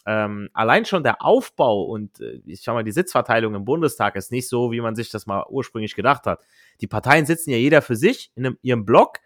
ähm, 0.07 0.49
allein 0.55 0.85
schon 0.87 1.03
der 1.03 1.23
Aufbau 1.25 1.83
und 1.85 2.21
äh, 2.21 2.41
ich 2.47 2.63
sag 2.63 2.75
mal, 2.75 2.85
die 2.85 2.93
Sitzverteilung 2.93 3.55
im 3.55 3.65
Bundestag 3.65 4.17
ist 4.17 4.33
nicht 4.33 4.49
so, 4.49 4.73
wie 4.73 4.81
man 4.81 4.97
sich 4.97 5.11
das 5.11 5.27
mal 5.27 5.45
ursprünglich 5.49 5.95
gedacht 5.95 6.27
hat. 6.27 6.43
Die 6.81 6.87
Parteien 6.87 7.27
sitzen 7.27 7.51
ja 7.51 7.59
jeder 7.59 7.83
für 7.83 7.97
sich 7.97 8.33
in 8.35 8.47
einem, 8.47 8.59
ihrem 8.63 8.85
Block 8.87 9.19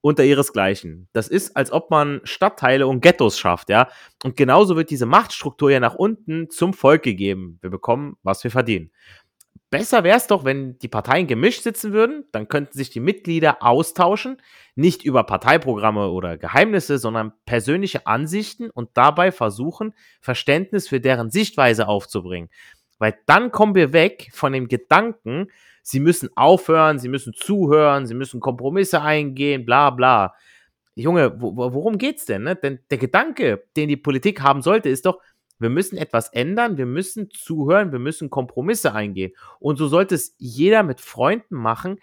unter 0.00 0.24
ihresgleichen. 0.24 1.08
Das 1.12 1.28
ist, 1.28 1.56
als 1.56 1.72
ob 1.72 1.90
man 1.90 2.20
Stadtteile 2.24 2.86
und 2.86 3.00
Ghettos 3.00 3.38
schafft, 3.38 3.68
ja. 3.68 3.88
Und 4.24 4.36
genauso 4.36 4.76
wird 4.76 4.90
diese 4.90 5.06
Machtstruktur 5.06 5.70
ja 5.70 5.80
nach 5.80 5.94
unten 5.94 6.50
zum 6.50 6.72
Volk 6.74 7.02
gegeben. 7.02 7.58
Wir 7.60 7.70
bekommen, 7.70 8.16
was 8.22 8.42
wir 8.44 8.50
verdienen. 8.50 8.90
Besser 9.70 10.02
wäre 10.02 10.16
es 10.16 10.26
doch, 10.26 10.44
wenn 10.44 10.78
die 10.80 10.88
Parteien 10.88 11.28
gemischt 11.28 11.62
sitzen 11.62 11.92
würden, 11.92 12.24
dann 12.32 12.48
könnten 12.48 12.76
sich 12.76 12.90
die 12.90 12.98
Mitglieder 12.98 13.62
austauschen, 13.62 14.42
nicht 14.74 15.04
über 15.04 15.22
Parteiprogramme 15.22 16.10
oder 16.10 16.36
Geheimnisse, 16.36 16.98
sondern 16.98 17.32
persönliche 17.46 18.04
Ansichten 18.08 18.68
und 18.68 18.90
dabei 18.94 19.30
versuchen, 19.30 19.94
Verständnis 20.20 20.88
für 20.88 21.00
deren 21.00 21.30
Sichtweise 21.30 21.86
aufzubringen. 21.86 22.50
Weil 22.98 23.16
dann 23.26 23.52
kommen 23.52 23.76
wir 23.76 23.92
weg 23.92 24.30
von 24.32 24.52
dem 24.52 24.66
Gedanken, 24.66 25.46
sie 25.82 26.00
müssen 26.00 26.30
aufhören, 26.36 26.98
sie 26.98 27.08
müssen 27.08 27.32
zuhören, 27.34 28.06
sie 28.06 28.14
müssen 28.14 28.40
Kompromisse 28.40 29.02
eingehen, 29.02 29.64
bla 29.64 29.90
bla. 29.90 30.34
Junge, 30.94 31.32
worum 31.40 31.98
geht's 31.98 32.26
denn? 32.26 32.42
Ne? 32.42 32.56
Denn 32.56 32.80
der 32.90 32.98
Gedanke, 32.98 33.64
den 33.76 33.88
die 33.88 33.96
Politik 33.96 34.42
haben 34.42 34.60
sollte, 34.62 34.88
ist 34.88 35.06
doch, 35.06 35.20
wir 35.58 35.70
müssen 35.70 35.98
etwas 35.98 36.30
ändern, 36.30 36.78
wir 36.78 36.86
müssen 36.86 37.30
zuhören, 37.30 37.92
wir 37.92 37.98
müssen 37.98 38.30
Kompromisse 38.30 38.94
eingehen. 38.94 39.32
Und 39.60 39.76
so 39.76 39.88
sollte 39.88 40.14
es 40.14 40.34
jeder 40.38 40.82
mit 40.82 41.00
Freunden 41.00 41.56
machen, 41.56 41.98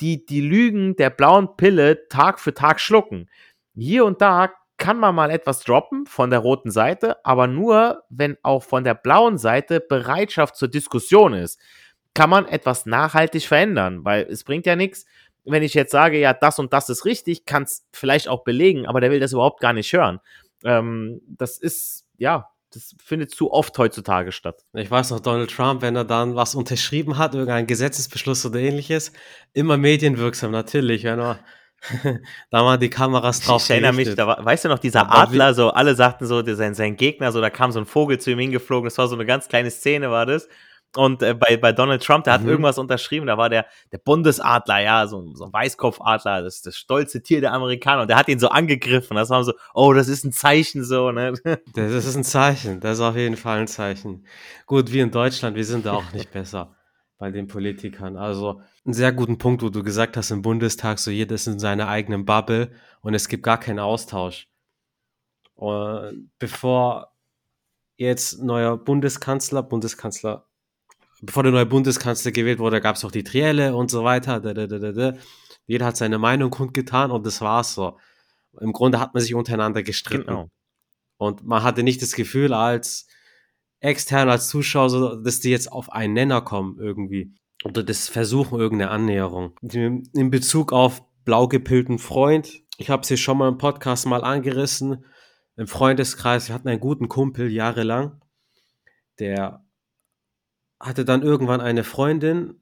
die 0.00 0.24
die 0.24 0.40
Lügen 0.40 0.96
der 0.96 1.10
blauen 1.10 1.56
Pille 1.56 2.08
Tag 2.08 2.40
für 2.40 2.54
Tag 2.54 2.80
schlucken. 2.80 3.28
Hier 3.74 4.04
und 4.04 4.20
da 4.20 4.52
kann 4.78 4.98
man 4.98 5.14
mal 5.14 5.30
etwas 5.30 5.62
droppen 5.62 6.06
von 6.06 6.30
der 6.30 6.40
roten 6.40 6.70
Seite, 6.70 7.24
aber 7.24 7.46
nur, 7.46 8.02
wenn 8.08 8.36
auch 8.42 8.64
von 8.64 8.82
der 8.82 8.94
blauen 8.94 9.38
Seite 9.38 9.80
Bereitschaft 9.80 10.56
zur 10.56 10.68
Diskussion 10.68 11.34
ist, 11.34 11.60
kann 12.14 12.30
man 12.30 12.46
etwas 12.46 12.86
nachhaltig 12.86 13.46
verändern, 13.46 14.04
weil 14.04 14.26
es 14.30 14.44
bringt 14.44 14.66
ja 14.66 14.76
nichts, 14.76 15.06
wenn 15.44 15.62
ich 15.62 15.74
jetzt 15.74 15.92
sage, 15.92 16.18
ja, 16.18 16.34
das 16.34 16.58
und 16.58 16.72
das 16.72 16.88
ist 16.88 17.04
richtig, 17.04 17.46
kann 17.46 17.64
es 17.64 17.84
vielleicht 17.92 18.28
auch 18.28 18.44
belegen, 18.44 18.86
aber 18.86 19.00
der 19.00 19.10
will 19.10 19.20
das 19.20 19.32
überhaupt 19.32 19.60
gar 19.60 19.72
nicht 19.72 19.92
hören. 19.92 20.20
Ähm, 20.64 21.20
das 21.26 21.58
ist, 21.58 22.04
ja, 22.16 22.48
das 22.72 22.94
findet 23.02 23.32
zu 23.32 23.50
oft 23.50 23.76
heutzutage 23.78 24.32
statt. 24.32 24.62
Ich 24.74 24.90
weiß 24.90 25.10
noch, 25.10 25.20
Donald 25.20 25.50
Trump, 25.50 25.82
wenn 25.82 25.96
er 25.96 26.04
dann 26.04 26.36
was 26.36 26.54
unterschrieben 26.54 27.18
hat, 27.18 27.34
irgendein 27.34 27.66
Gesetzesbeschluss 27.66 28.46
oder 28.46 28.60
ähnliches, 28.60 29.12
immer 29.52 29.76
medienwirksam, 29.76 30.52
natürlich, 30.52 31.04
wenn 31.04 31.20
er 31.20 31.40
da 32.50 32.64
waren 32.64 32.78
die 32.78 32.90
Kameras 32.90 33.40
drauf. 33.40 33.64
Ich 33.64 33.70
erinnere 33.70 33.92
mich, 33.92 34.14
da 34.14 34.26
war, 34.26 34.44
weißt 34.44 34.64
du 34.64 34.68
noch, 34.68 34.78
dieser 34.78 35.00
Aber 35.02 35.18
Adler, 35.18 35.52
so 35.52 35.70
alle 35.70 35.96
sagten 35.96 36.26
so, 36.26 36.40
sein, 36.54 36.74
sein 36.74 36.96
Gegner, 36.96 37.32
so 37.32 37.40
da 37.40 37.50
kam 37.50 37.72
so 37.72 37.80
ein 37.80 37.86
Vogel 37.86 38.20
zu 38.20 38.30
ihm 38.30 38.38
hingeflogen, 38.38 38.84
das 38.84 38.98
war 38.98 39.08
so 39.08 39.16
eine 39.16 39.26
ganz 39.26 39.48
kleine 39.48 39.70
Szene, 39.70 40.08
war 40.10 40.24
das. 40.24 40.48
Und 40.94 41.22
äh, 41.22 41.34
bei, 41.34 41.56
bei 41.56 41.72
Donald 41.72 42.02
Trump, 42.02 42.24
der 42.24 42.34
hat 42.34 42.42
mhm. 42.42 42.50
irgendwas 42.50 42.78
unterschrieben, 42.78 43.26
da 43.26 43.38
war 43.38 43.48
der, 43.48 43.66
der 43.92 43.98
Bundesadler, 43.98 44.80
ja, 44.80 45.06
so, 45.06 45.34
so 45.34 45.46
ein 45.46 45.52
Weißkopfadler, 45.52 46.42
das, 46.42 46.60
das 46.60 46.76
stolze 46.76 47.22
Tier 47.22 47.40
der 47.40 47.52
Amerikaner. 47.52 48.02
Und 48.02 48.08
der 48.08 48.16
hat 48.16 48.28
ihn 48.28 48.38
so 48.38 48.48
angegriffen. 48.48 49.16
Das 49.16 49.30
war 49.30 49.42
so, 49.44 49.54
oh, 49.74 49.92
das 49.94 50.08
ist 50.08 50.24
ein 50.24 50.32
Zeichen 50.32 50.84
so, 50.84 51.10
ne? 51.10 51.32
Das 51.74 51.92
ist 51.92 52.16
ein 52.16 52.24
Zeichen, 52.24 52.80
das 52.80 52.98
ist 52.98 53.04
auf 53.04 53.16
jeden 53.16 53.36
Fall 53.36 53.60
ein 53.60 53.68
Zeichen. 53.68 54.26
Gut, 54.66 54.92
wir 54.92 55.02
in 55.02 55.10
Deutschland, 55.10 55.56
wir 55.56 55.64
sind 55.64 55.86
da 55.86 55.92
auch 55.92 56.12
nicht 56.12 56.30
besser 56.30 56.74
bei 57.18 57.30
den 57.30 57.46
Politikern. 57.46 58.16
Also 58.16 58.60
einen 58.84 58.94
sehr 58.94 59.12
guten 59.12 59.38
Punkt, 59.38 59.62
wo 59.62 59.70
du 59.70 59.82
gesagt 59.82 60.16
hast, 60.16 60.30
im 60.30 60.42
Bundestag, 60.42 60.98
so 60.98 61.10
jeder 61.10 61.36
ist 61.36 61.46
in 61.46 61.58
seiner 61.58 61.88
eigenen 61.88 62.24
Bubble 62.24 62.72
und 63.00 63.14
es 63.14 63.28
gibt 63.28 63.44
gar 63.44 63.58
keinen 63.58 63.78
Austausch. 63.78 64.48
Und 65.54 66.32
bevor 66.38 67.12
jetzt 67.96 68.42
neuer 68.42 68.76
Bundeskanzler, 68.76 69.62
Bundeskanzler 69.62 70.48
bevor 71.22 71.44
der 71.44 71.52
neue 71.52 71.66
Bundeskanzler 71.66 72.32
gewählt 72.32 72.58
wurde, 72.58 72.80
gab 72.80 72.96
es 72.96 73.04
auch 73.04 73.10
die 73.10 73.24
Trielle 73.24 73.74
und 73.74 73.90
so 73.90 74.04
weiter. 74.04 74.40
Da, 74.40 74.52
da, 74.52 74.66
da, 74.66 75.14
Jeder 75.66 75.86
hat 75.86 75.96
seine 75.96 76.18
Meinung 76.18 76.50
kundgetan 76.50 77.10
und 77.10 77.24
das 77.24 77.40
war's 77.40 77.74
so. 77.74 77.98
Im 78.60 78.72
Grunde 78.72 79.00
hat 79.00 79.14
man 79.14 79.22
sich 79.22 79.34
untereinander 79.34 79.82
gestritten. 79.82 80.26
Genau. 80.26 80.50
Und 81.16 81.46
man 81.46 81.62
hatte 81.62 81.84
nicht 81.84 82.02
das 82.02 82.12
Gefühl 82.12 82.52
als 82.52 83.06
extern, 83.80 84.28
als 84.28 84.48
Zuschauer, 84.48 85.22
dass 85.22 85.40
die 85.40 85.50
jetzt 85.50 85.70
auf 85.70 85.92
einen 85.92 86.12
Nenner 86.12 86.42
kommen 86.42 86.78
irgendwie. 86.78 87.34
Oder 87.64 87.84
das 87.84 88.08
versuchen, 88.08 88.58
irgendeine 88.58 88.90
Annäherung. 88.90 89.54
In 89.62 90.30
Bezug 90.30 90.72
auf 90.72 91.02
blau 91.24 91.46
gepillten 91.46 92.00
Freund, 92.00 92.62
ich 92.76 92.90
habe 92.90 93.02
es 93.02 93.08
hier 93.08 93.16
schon 93.16 93.38
mal 93.38 93.48
im 93.48 93.58
Podcast 93.58 94.06
mal 94.06 94.24
angerissen, 94.24 95.04
im 95.56 95.68
Freundeskreis, 95.68 96.48
wir 96.48 96.54
hatten 96.54 96.68
einen 96.68 96.80
guten 96.80 97.08
Kumpel 97.08 97.52
jahrelang, 97.52 98.20
der 99.20 99.64
hatte 100.82 101.04
dann 101.06 101.22
irgendwann 101.22 101.60
eine 101.60 101.84
Freundin, 101.84 102.60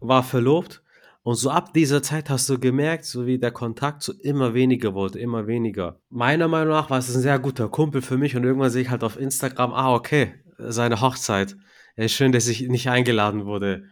war 0.00 0.22
verlobt 0.22 0.82
und 1.24 1.36
so 1.36 1.50
ab 1.50 1.72
dieser 1.72 2.02
Zeit 2.02 2.30
hast 2.30 2.48
du 2.48 2.58
gemerkt, 2.58 3.04
so 3.04 3.26
wie 3.26 3.38
der 3.38 3.52
Kontakt 3.52 4.02
so 4.02 4.12
immer 4.12 4.54
weniger 4.54 4.92
wurde, 4.92 5.20
immer 5.20 5.46
weniger. 5.46 6.00
Meiner 6.10 6.48
Meinung 6.48 6.74
nach 6.74 6.90
war 6.90 6.98
es 6.98 7.14
ein 7.14 7.22
sehr 7.22 7.38
guter 7.38 7.68
Kumpel 7.68 8.02
für 8.02 8.18
mich 8.18 8.34
und 8.34 8.42
irgendwann 8.42 8.70
sehe 8.70 8.82
ich 8.82 8.90
halt 8.90 9.04
auf 9.04 9.18
Instagram, 9.18 9.72
ah 9.72 9.94
okay, 9.94 10.34
seine 10.58 11.00
Hochzeit. 11.00 11.56
Ja, 11.96 12.08
schön, 12.08 12.32
dass 12.32 12.48
ich 12.48 12.68
nicht 12.68 12.88
eingeladen 12.88 13.46
wurde. 13.46 13.84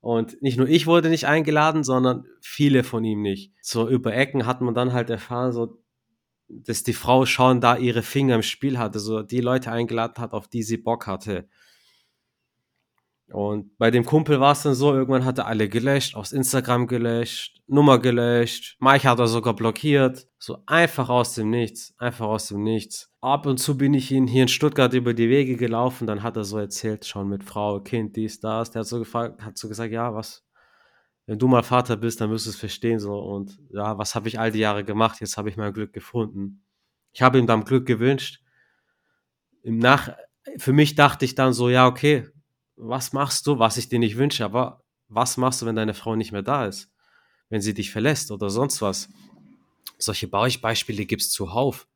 Und 0.00 0.42
nicht 0.42 0.58
nur 0.58 0.68
ich 0.68 0.88
wurde 0.88 1.08
nicht 1.08 1.26
eingeladen, 1.28 1.84
sondern 1.84 2.24
viele 2.40 2.82
von 2.82 3.04
ihm 3.04 3.22
nicht. 3.22 3.52
So 3.62 3.88
über 3.88 4.12
Ecken 4.12 4.46
hat 4.46 4.60
man 4.60 4.74
dann 4.74 4.92
halt 4.92 5.08
erfahren, 5.10 5.52
so, 5.52 5.80
dass 6.48 6.82
die 6.82 6.94
Frau 6.94 7.26
schon 7.26 7.60
da 7.60 7.76
ihre 7.76 8.02
Finger 8.02 8.34
im 8.34 8.42
Spiel 8.42 8.78
hatte, 8.78 8.98
so 8.98 9.22
die 9.22 9.40
Leute 9.40 9.70
eingeladen 9.70 10.20
hat, 10.20 10.32
auf 10.32 10.48
die 10.48 10.64
sie 10.64 10.78
Bock 10.78 11.06
hatte. 11.06 11.48
Und 13.32 13.76
bei 13.78 13.90
dem 13.90 14.04
Kumpel 14.04 14.40
war 14.40 14.52
es 14.52 14.62
dann 14.62 14.74
so, 14.74 14.92
irgendwann 14.92 15.24
hat 15.24 15.38
er 15.38 15.46
alle 15.46 15.68
gelöscht, 15.68 16.14
aus 16.14 16.32
Instagram 16.32 16.86
gelöscht, 16.86 17.62
Nummer 17.66 17.98
gelöscht, 17.98 18.76
Mike 18.80 19.08
hat 19.08 19.18
er 19.18 19.26
sogar 19.26 19.56
blockiert. 19.56 20.26
So 20.38 20.58
einfach 20.66 21.08
aus 21.08 21.34
dem 21.34 21.48
Nichts, 21.50 21.94
einfach 21.96 22.26
aus 22.26 22.48
dem 22.48 22.62
Nichts. 22.62 23.10
Ab 23.20 23.46
und 23.46 23.58
zu 23.58 23.78
bin 23.78 23.94
ich 23.94 24.10
ihn 24.10 24.26
hier 24.26 24.42
in 24.42 24.48
Stuttgart 24.48 24.92
über 24.92 25.14
die 25.14 25.30
Wege 25.30 25.56
gelaufen, 25.56 26.06
dann 26.06 26.22
hat 26.22 26.36
er 26.36 26.44
so 26.44 26.58
erzählt, 26.58 27.06
schon 27.06 27.28
mit 27.28 27.44
Frau, 27.44 27.80
Kind, 27.80 28.16
dies, 28.16 28.40
das. 28.40 28.70
Der 28.70 28.80
hat 28.80 28.86
so 28.86 28.98
gefragt, 28.98 29.42
hat 29.42 29.56
so 29.56 29.68
gesagt, 29.68 29.92
ja, 29.92 30.14
was, 30.14 30.44
wenn 31.26 31.38
du 31.38 31.48
mal 31.48 31.62
Vater 31.62 31.96
bist, 31.96 32.20
dann 32.20 32.30
wirst 32.30 32.46
du 32.46 32.50
es 32.50 32.56
verstehen, 32.56 32.98
so. 32.98 33.18
Und 33.18 33.58
ja, 33.70 33.96
was 33.96 34.14
habe 34.14 34.28
ich 34.28 34.38
all 34.38 34.50
die 34.50 34.58
Jahre 34.58 34.84
gemacht? 34.84 35.20
Jetzt 35.20 35.38
habe 35.38 35.48
ich 35.48 35.56
mein 35.56 35.72
Glück 35.72 35.92
gefunden. 35.92 36.64
Ich 37.12 37.22
habe 37.22 37.38
ihm 37.38 37.46
dann 37.46 37.64
Glück 37.64 37.86
gewünscht. 37.86 38.42
Im 39.62 39.78
Nach, 39.78 40.10
für 40.58 40.72
mich 40.72 40.96
dachte 40.96 41.24
ich 41.24 41.34
dann 41.34 41.52
so, 41.52 41.70
ja, 41.70 41.86
okay, 41.86 42.26
was 42.82 43.12
machst 43.12 43.46
du, 43.46 43.58
was 43.58 43.76
ich 43.76 43.88
dir 43.88 43.98
nicht 43.98 44.16
wünsche, 44.16 44.44
aber 44.44 44.82
was 45.08 45.36
machst 45.36 45.62
du, 45.62 45.66
wenn 45.66 45.76
deine 45.76 45.94
Frau 45.94 46.16
nicht 46.16 46.32
mehr 46.32 46.42
da 46.42 46.66
ist? 46.66 46.90
Wenn 47.48 47.60
sie 47.60 47.74
dich 47.74 47.90
verlässt 47.90 48.30
oder 48.30 48.50
sonst 48.50 48.82
was? 48.82 49.08
Solche 49.98 50.26
Beispiele 50.26 51.04
gibt 51.04 51.22
es 51.22 51.30
zuhauf. 51.30 51.86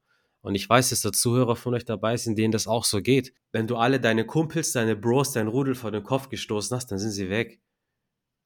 Und 0.42 0.54
ich 0.54 0.68
weiß, 0.68 0.90
dass 0.90 1.00
da 1.00 1.12
Zuhörer 1.12 1.56
von 1.56 1.74
euch 1.74 1.84
dabei 1.84 2.16
sind, 2.16 2.38
denen 2.38 2.52
das 2.52 2.68
auch 2.68 2.84
so 2.84 3.02
geht. 3.02 3.34
Wenn 3.50 3.66
du 3.66 3.76
alle 3.76 3.98
deine 3.98 4.24
Kumpels, 4.24 4.72
deine 4.72 4.94
Bros, 4.94 5.32
dein 5.32 5.48
Rudel 5.48 5.74
vor 5.74 5.90
den 5.90 6.04
Kopf 6.04 6.28
gestoßen 6.28 6.76
hast, 6.76 6.92
dann 6.92 6.98
sind 6.98 7.10
sie 7.10 7.30
weg. 7.30 7.60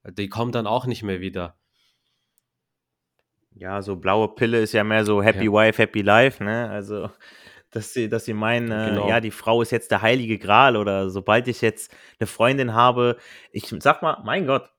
Die 0.05 0.29
kommen 0.31 0.53
dann 0.53 0.67
auch 0.67 0.87
nicht 0.87 1.03
mehr 1.03 1.21
wieder. 1.21 1.59
Ja, 3.55 3.83
so 3.83 3.97
blaue 3.97 4.35
Pille 4.35 4.63
ist 4.63 4.73
ja 4.73 4.83
mehr 4.85 5.05
so 5.05 5.23
Happy 5.23 5.47
ja. 5.47 5.53
Wife, 5.53 5.83
Happy 5.83 6.01
Life, 6.01 6.43
ne? 6.43 6.71
Also 6.71 7.11
dass 7.71 7.93
sie, 7.93 8.09
dass 8.09 8.25
sie 8.25 8.35
meinen, 8.35 8.71
äh, 8.71 8.91
genau. 8.91 9.09
ja, 9.09 9.21
die 9.21 9.31
Frau 9.31 9.63
ist 9.63 9.71
jetzt 9.71 9.91
der 9.91 10.03
heilige 10.03 10.39
Gral 10.39 10.77
oder 10.77 11.11
sobald 11.11 11.49
ich 11.49 11.61
jetzt 11.61 11.95
eine 12.19 12.27
Freundin 12.27 12.75
habe, 12.75 13.17
ich 13.53 13.73
sag 13.79 14.03
mal, 14.03 14.19
mein 14.25 14.47
Gott, 14.47 14.71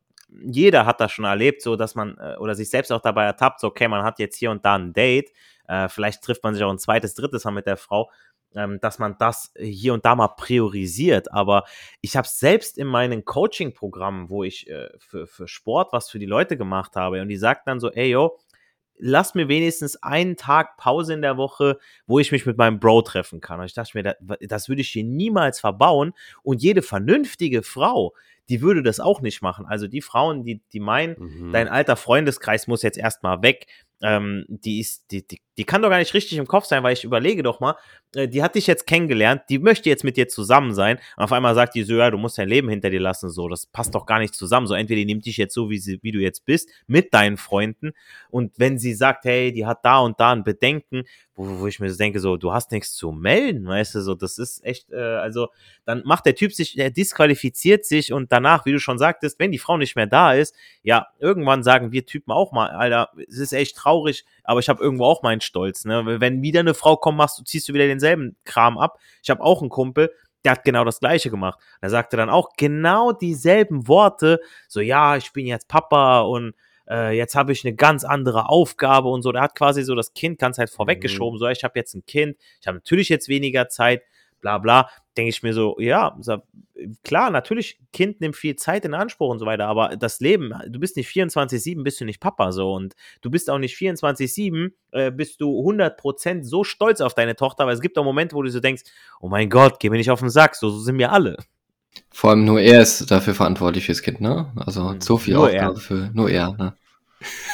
jeder 0.43 0.85
hat 0.85 1.01
das 1.01 1.11
schon 1.11 1.25
erlebt, 1.25 1.61
so 1.61 1.75
dass 1.75 1.95
man 1.95 2.17
äh, 2.17 2.35
oder 2.37 2.55
sich 2.55 2.69
selbst 2.69 2.91
auch 2.91 3.01
dabei 3.01 3.25
ertappt, 3.25 3.59
so 3.59 3.67
okay, 3.67 3.87
man 3.87 4.03
hat 4.03 4.19
jetzt 4.19 4.37
hier 4.37 4.51
und 4.51 4.65
da 4.65 4.75
ein 4.75 4.93
Date, 4.93 5.31
äh, 5.67 5.89
vielleicht 5.89 6.23
trifft 6.23 6.43
man 6.43 6.53
sich 6.53 6.63
auch 6.63 6.71
ein 6.71 6.79
zweites, 6.79 7.13
drittes 7.13 7.43
Mal 7.45 7.51
mit 7.51 7.65
der 7.65 7.77
Frau, 7.77 8.09
ähm, 8.55 8.79
dass 8.81 8.99
man 8.99 9.15
das 9.17 9.53
hier 9.57 9.93
und 9.93 10.05
da 10.05 10.15
mal 10.15 10.29
priorisiert. 10.29 11.31
Aber 11.31 11.63
ich 12.01 12.17
habe 12.17 12.27
selbst 12.27 12.77
in 12.77 12.87
meinen 12.87 13.23
Coaching-Programmen, 13.23 14.29
wo 14.29 14.43
ich 14.43 14.69
äh, 14.69 14.89
für, 14.99 15.27
für 15.27 15.47
Sport 15.47 15.93
was 15.93 16.09
für 16.09 16.19
die 16.19 16.25
Leute 16.25 16.57
gemacht 16.57 16.95
habe 16.95 17.21
und 17.21 17.29
die 17.29 17.37
sagten 17.37 17.69
dann 17.69 17.79
so, 17.79 17.91
ey 17.91 18.09
yo, 18.11 18.37
lass 19.01 19.35
mir 19.35 19.47
wenigstens 19.47 20.01
einen 20.01 20.37
Tag 20.37 20.77
Pause 20.77 21.13
in 21.13 21.21
der 21.21 21.35
Woche, 21.35 21.79
wo 22.05 22.19
ich 22.19 22.31
mich 22.31 22.45
mit 22.45 22.57
meinem 22.57 22.79
Bro 22.79 23.01
treffen 23.01 23.41
kann. 23.41 23.59
Und 23.59 23.65
ich 23.65 23.73
dachte 23.73 23.97
mir, 23.97 24.03
das, 24.03 24.15
das 24.41 24.69
würde 24.69 24.81
ich 24.81 24.89
hier 24.89 25.03
niemals 25.03 25.59
verbauen. 25.59 26.13
Und 26.43 26.61
jede 26.61 26.81
vernünftige 26.81 27.63
Frau, 27.63 28.13
die 28.51 28.61
würde 28.61 28.83
das 28.83 28.99
auch 28.99 29.21
nicht 29.21 29.41
machen. 29.41 29.65
Also 29.65 29.87
die 29.87 30.01
Frauen, 30.01 30.43
die, 30.43 30.61
die 30.73 30.81
meinen, 30.81 31.15
mhm. 31.17 31.51
dein 31.53 31.69
alter 31.69 31.95
Freundeskreis 31.95 32.67
muss 32.67 32.81
jetzt 32.81 32.97
erstmal 32.97 33.41
weg, 33.41 33.65
ähm, 34.01 34.45
die 34.47 34.79
ist, 34.79 35.05
die, 35.11 35.25
die, 35.25 35.41
die 35.57 35.63
kann 35.63 35.81
doch 35.81 35.89
gar 35.89 35.99
nicht 35.99 36.13
richtig 36.13 36.37
im 36.37 36.47
Kopf 36.47 36.65
sein, 36.65 36.81
weil 36.81 36.93
ich 36.93 37.03
überlege 37.03 37.43
doch 37.43 37.59
mal, 37.59 37.75
äh, 38.15 38.27
die 38.27 38.41
hat 38.41 38.55
dich 38.55 38.65
jetzt 38.65 38.87
kennengelernt, 38.87 39.43
die 39.49 39.59
möchte 39.59 39.89
jetzt 39.89 40.03
mit 40.03 40.17
dir 40.17 40.27
zusammen 40.27 40.73
sein 40.73 40.97
und 41.17 41.23
auf 41.23 41.31
einmal 41.31 41.53
sagt 41.53 41.75
die 41.75 41.83
so, 41.83 41.93
ja, 41.93 42.09
du 42.09 42.17
musst 42.17 42.37
dein 42.37 42.49
Leben 42.49 42.67
hinter 42.67 42.89
dir 42.89 42.99
lassen, 42.99 43.29
so, 43.29 43.47
das 43.47 43.67
passt 43.67 43.93
doch 43.93 44.05
gar 44.07 44.19
nicht 44.19 44.33
zusammen, 44.33 44.65
so, 44.65 44.73
entweder 44.73 44.99
die 44.99 45.05
nimmt 45.05 45.25
dich 45.25 45.37
jetzt 45.37 45.53
so, 45.53 45.69
wie, 45.69 45.77
sie, 45.77 45.99
wie 46.01 46.11
du 46.11 46.19
jetzt 46.19 46.45
bist, 46.45 46.69
mit 46.87 47.13
deinen 47.13 47.37
Freunden 47.37 47.91
und 48.31 48.57
wenn 48.57 48.79
sie 48.79 48.95
sagt, 48.95 49.25
hey, 49.25 49.51
die 49.51 49.67
hat 49.67 49.85
da 49.85 49.99
und 49.99 50.19
da 50.19 50.31
ein 50.31 50.43
Bedenken, 50.43 51.03
wo, 51.35 51.59
wo 51.59 51.67
ich 51.67 51.79
mir 51.79 51.89
so 51.91 51.97
denke, 51.97 52.19
so, 52.19 52.37
du 52.37 52.51
hast 52.51 52.71
nichts 52.71 52.95
zu 52.95 53.11
melden, 53.11 53.67
weißt 53.67 53.95
du, 53.95 54.01
so, 54.01 54.15
das 54.15 54.39
ist 54.39 54.63
echt, 54.65 54.91
äh, 54.91 54.97
also, 54.97 55.49
dann 55.85 56.01
macht 56.05 56.25
der 56.25 56.35
Typ 56.35 56.53
sich, 56.53 56.77
er 56.77 56.89
disqualifiziert 56.89 57.85
sich 57.85 58.13
und 58.13 58.31
danach, 58.43 58.65
wie 58.65 58.71
du 58.71 58.79
schon 58.79 58.97
sagtest, 58.97 59.39
wenn 59.39 59.51
die 59.51 59.59
Frau 59.59 59.77
nicht 59.77 59.95
mehr 59.95 60.07
da 60.07 60.33
ist, 60.33 60.55
ja, 60.83 61.07
irgendwann 61.19 61.63
sagen 61.63 61.91
wir 61.91 62.05
Typen 62.05 62.31
auch 62.31 62.51
mal, 62.51 62.69
Alter, 62.69 63.09
es 63.27 63.37
ist 63.37 63.53
echt 63.53 63.77
traurig, 63.77 64.25
aber 64.43 64.59
ich 64.59 64.69
habe 64.69 64.83
irgendwo 64.83 65.05
auch 65.05 65.23
meinen 65.23 65.41
Stolz, 65.41 65.85
ne, 65.85 66.19
wenn 66.19 66.41
wieder 66.41 66.61
eine 66.61 66.73
Frau 66.73 66.97
kommt, 66.97 67.17
machst 67.17 67.39
du, 67.39 67.43
ziehst 67.43 67.69
du 67.69 67.73
wieder 67.73 67.87
denselben 67.87 68.35
Kram 68.45 68.77
ab. 68.77 68.99
Ich 69.23 69.29
habe 69.29 69.41
auch 69.41 69.61
einen 69.61 69.69
Kumpel, 69.69 70.11
der 70.43 70.53
hat 70.53 70.63
genau 70.63 70.83
das 70.83 70.99
Gleiche 70.99 71.29
gemacht. 71.29 71.59
Er 71.81 71.89
sagte 71.89 72.17
dann 72.17 72.29
auch 72.29 72.49
genau 72.57 73.11
dieselben 73.11 73.87
Worte, 73.87 74.39
so, 74.67 74.79
ja, 74.81 75.15
ich 75.15 75.31
bin 75.33 75.45
jetzt 75.45 75.67
Papa 75.67 76.21
und 76.21 76.55
äh, 76.89 77.15
jetzt 77.15 77.35
habe 77.35 77.51
ich 77.51 77.63
eine 77.63 77.75
ganz 77.75 78.03
andere 78.03 78.49
Aufgabe 78.49 79.09
und 79.09 79.21
so. 79.21 79.31
Der 79.31 79.43
hat 79.43 79.55
quasi 79.55 79.83
so 79.83 79.95
das 79.95 80.13
Kind 80.13 80.39
ganz 80.39 80.57
halt 80.57 80.69
vorweggeschoben, 80.69 81.37
mhm. 81.37 81.39
so, 81.39 81.47
ich 81.47 81.63
habe 81.63 81.77
jetzt 81.77 81.93
ein 81.93 82.05
Kind, 82.05 82.37
ich 82.59 82.67
habe 82.67 82.77
natürlich 82.77 83.09
jetzt 83.09 83.27
weniger 83.27 83.69
Zeit, 83.69 84.03
bla 84.41 84.57
bla, 84.57 84.89
denke 85.15 85.29
ich 85.29 85.43
mir 85.43 85.53
so, 85.53 85.75
ja, 85.79 86.17
klar, 87.03 87.29
natürlich, 87.29 87.79
Kind 87.93 88.21
nimmt 88.21 88.35
viel 88.35 88.55
Zeit 88.55 88.85
in 88.85 88.93
Anspruch 88.93 89.29
und 89.29 89.39
so 89.39 89.45
weiter, 89.45 89.67
aber 89.67 89.95
das 89.95 90.19
Leben, 90.19 90.53
du 90.67 90.79
bist 90.79 90.97
nicht 90.97 91.09
24-7, 91.09 91.83
bist 91.83 92.01
du 92.01 92.05
nicht 92.05 92.19
Papa 92.19 92.51
so 92.51 92.73
und 92.73 92.95
du 93.21 93.29
bist 93.29 93.49
auch 93.49 93.59
nicht 93.59 93.77
24-7, 93.77 94.71
äh, 94.91 95.11
bist 95.11 95.41
du 95.41 95.61
100% 95.61 96.43
so 96.43 96.63
stolz 96.63 97.01
auf 97.01 97.13
deine 97.13 97.35
Tochter, 97.35 97.65
weil 97.65 97.73
es 97.73 97.81
gibt 97.81 97.97
auch 97.97 98.03
Momente, 98.03 98.35
wo 98.35 98.41
du 98.41 98.49
so 98.49 98.59
denkst, 98.59 98.83
oh 99.19 99.29
mein 99.29 99.49
Gott, 99.49 99.79
geh 99.79 99.89
mir 99.89 99.97
nicht 99.97 100.11
auf 100.11 100.19
den 100.19 100.29
Sack, 100.29 100.55
so, 100.55 100.69
so 100.69 100.79
sind 100.79 100.97
wir 100.97 101.11
alle. 101.11 101.37
Vor 102.09 102.31
allem 102.31 102.45
nur 102.45 102.59
er 102.59 102.81
ist 102.81 103.11
dafür 103.11 103.33
verantwortlich 103.33 103.85
fürs 103.85 104.01
Kind, 104.01 104.21
ne? 104.21 104.51
Also 104.55 104.83
mhm. 104.83 105.01
so 105.01 105.17
viel 105.17 105.33
nur 105.33 105.47
Aufgabe 105.47 105.75
er. 105.75 105.81
für 105.81 106.09
nur 106.13 106.29
er, 106.29 106.53
ne? 106.53 106.73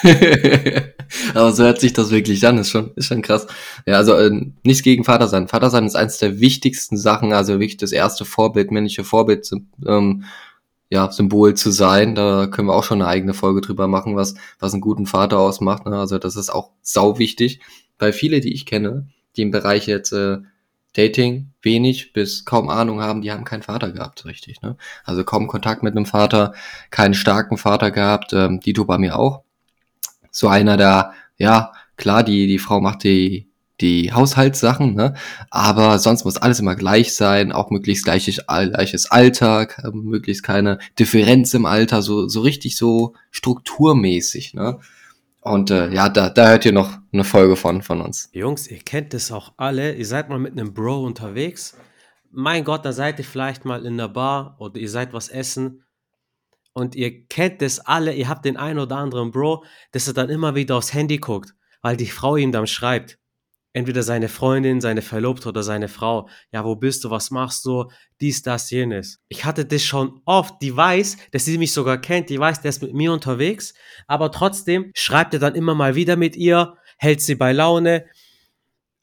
Aber 1.34 1.52
so 1.52 1.64
hört 1.64 1.80
sich 1.80 1.94
das 1.94 2.12
wirklich 2.12 2.46
an, 2.46 2.58
ist 2.58 2.70
schon, 2.70 2.92
ist 2.96 3.08
schon 3.08 3.22
krass. 3.22 3.48
Ja, 3.86 3.96
also 3.96 4.14
äh, 4.14 4.32
nichts 4.64 4.84
gegen 4.84 5.04
Vater 5.04 5.28
sein. 5.28 5.48
Vater 5.48 5.70
sein 5.70 5.86
ist 5.86 5.96
eines 5.96 6.18
der 6.18 6.40
wichtigsten 6.40 6.98
Sachen, 6.98 7.34
also 7.34 7.54
wirklich 7.54 7.78
das 7.78 7.92
erste 7.92 8.26
Vorbild, 8.26 8.72
männliche 8.72 9.04
Vorbild, 9.04 9.50
ähm, 9.86 10.26
ja, 10.90 11.12
Symbol 11.12 11.54
zu 11.56 11.72
sein. 11.72 12.16
Da 12.16 12.48
können 12.48 12.68
wir 12.68 12.76
auch 12.76 12.84
schon 12.84 13.02
eine 13.02 13.10
eigene 13.10 13.34
Folge 13.34 13.62
drüber 13.62 13.88
machen, 13.88 14.16
was, 14.16 14.36
was 14.60 14.74
einen 14.74 14.82
guten 14.82 15.06
Vater 15.06 15.40
ausmacht. 15.40 15.86
Ne? 15.86 15.98
Also 15.98 16.18
das 16.18 16.36
ist 16.36 16.50
auch 16.50 16.72
sau 16.82 17.20
wichtig. 17.20 17.60
Weil 18.00 18.14
viele, 18.14 18.42
die 18.42 18.54
ich 18.54 18.66
kenne, 18.66 19.08
die 19.36 19.42
im 19.42 19.52
Bereich 19.52 19.88
jetzt 19.88 20.12
äh, 20.12 20.38
Dating 20.94 21.52
wenig 21.62 22.14
bis 22.14 22.46
kaum 22.46 22.70
Ahnung 22.70 23.02
haben, 23.02 23.22
die 23.22 23.32
haben 23.32 23.44
keinen 23.44 23.64
Vater 23.64 23.92
gehabt, 23.92 24.26
richtig. 24.26 24.62
Ne? 24.62 24.78
Also 25.04 25.24
kaum 25.24 25.48
Kontakt 25.48 25.84
mit 25.84 25.96
einem 25.96 26.06
Vater, 26.06 26.54
keinen 26.90 27.14
starken 27.14 27.58
Vater 27.58 27.92
gehabt, 27.92 28.34
ähm, 28.34 28.60
Dito 28.60 28.86
bei 28.86 28.98
mir 28.98 29.18
auch 29.18 29.44
so 30.38 30.50
einer, 30.50 30.78
der, 30.78 31.14
ja, 31.38 31.74
klar, 31.96 32.24
die, 32.24 32.46
die 32.46 32.60
Frau 32.60 32.80
macht 32.80 33.04
die, 33.04 33.50
die 33.82 34.14
Haushaltssachen, 34.14 34.94
ne? 34.94 35.16
aber 35.50 35.98
sonst 35.98 36.26
muss 36.26 36.38
alles 36.38 36.60
immer 36.60 36.76
gleich 36.76 37.16
sein, 37.16 37.52
auch 37.52 37.72
möglichst 37.72 38.04
gleiches, 38.04 38.46
gleiches 38.46 39.10
Alter, 39.10 39.68
möglichst 39.94 40.44
keine 40.44 40.78
Differenz 41.00 41.56
im 41.56 41.66
Alter, 41.66 42.04
so, 42.04 42.28
so 42.28 42.42
richtig 42.42 42.78
so 42.78 43.16
strukturmäßig. 43.32 44.54
Ne? 44.54 44.80
Und 45.42 45.72
äh, 45.72 45.92
ja, 45.92 46.08
da, 46.08 46.30
da 46.30 46.50
hört 46.50 46.66
ihr 46.66 46.74
noch 46.74 47.00
eine 47.12 47.24
Folge 47.24 47.56
von, 47.56 47.82
von 47.82 48.02
uns. 48.02 48.30
Jungs, 48.32 48.68
ihr 48.68 48.78
kennt 48.78 49.16
das 49.16 49.32
auch 49.32 49.54
alle, 49.58 49.96
ihr 49.96 50.06
seid 50.06 50.30
mal 50.30 50.40
mit 50.40 50.52
einem 50.52 50.76
Bro 50.76 51.04
unterwegs. 51.04 51.76
Mein 52.30 52.64
Gott, 52.64 52.86
da 52.86 52.94
seid 52.94 53.18
ihr 53.18 53.26
vielleicht 53.26 53.66
mal 53.66 53.88
in 53.88 53.98
der 53.98 54.10
Bar 54.10 54.56
oder 54.60 54.80
ihr 54.80 54.90
seid 54.90 55.14
was 55.14 55.30
essen 55.30 55.82
und 56.78 56.96
ihr 56.96 57.26
kennt 57.26 57.64
das 57.64 57.80
alle, 57.80 58.14
ihr 58.14 58.30
habt 58.30 58.46
den 58.46 58.56
einen 58.56 58.78
oder 58.78 58.98
anderen 58.98 59.32
Bro, 59.32 59.66
dass 59.94 60.08
er 60.08 60.14
dann 60.14 60.30
immer 60.30 60.54
wieder 60.54 60.76
aufs 60.76 60.94
Handy 60.94 61.18
guckt, 61.18 61.56
weil 61.82 61.98
die 61.98 62.06
Frau 62.06 62.36
ihm 62.36 62.52
dann 62.52 62.68
schreibt. 62.68 63.18
Entweder 63.74 64.04
seine 64.04 64.30
Freundin, 64.30 64.80
seine 64.80 65.02
Verlobte 65.02 65.50
oder 65.50 65.64
seine 65.64 65.88
Frau. 65.88 66.30
Ja, 66.52 66.64
wo 66.66 66.76
bist 66.76 67.04
du? 67.04 67.10
Was 67.10 67.32
machst 67.32 67.66
du? 67.66 67.86
Dies, 68.22 68.44
das, 68.44 68.70
jenes. 68.70 69.20
Ich 69.28 69.44
hatte 69.44 69.66
das 69.66 69.84
schon 69.84 70.22
oft. 70.26 70.62
Die 70.62 70.76
weiß, 70.76 71.18
dass 71.32 71.46
sie 71.46 71.58
mich 71.58 71.74
sogar 71.74 72.00
kennt. 72.00 72.30
Die 72.30 72.40
weiß, 72.40 72.62
der 72.62 72.70
ist 72.70 72.84
mit 72.84 72.94
mir 72.94 73.12
unterwegs. 73.12 73.74
Aber 74.06 74.32
trotzdem 74.32 74.92
schreibt 74.94 75.34
er 75.34 75.40
dann 75.40 75.56
immer 75.56 75.74
mal 75.74 75.96
wieder 75.96 76.16
mit 76.16 76.36
ihr, 76.36 76.76
hält 77.00 77.22
sie 77.22 77.36
bei 77.36 77.54
Laune. 77.54 78.06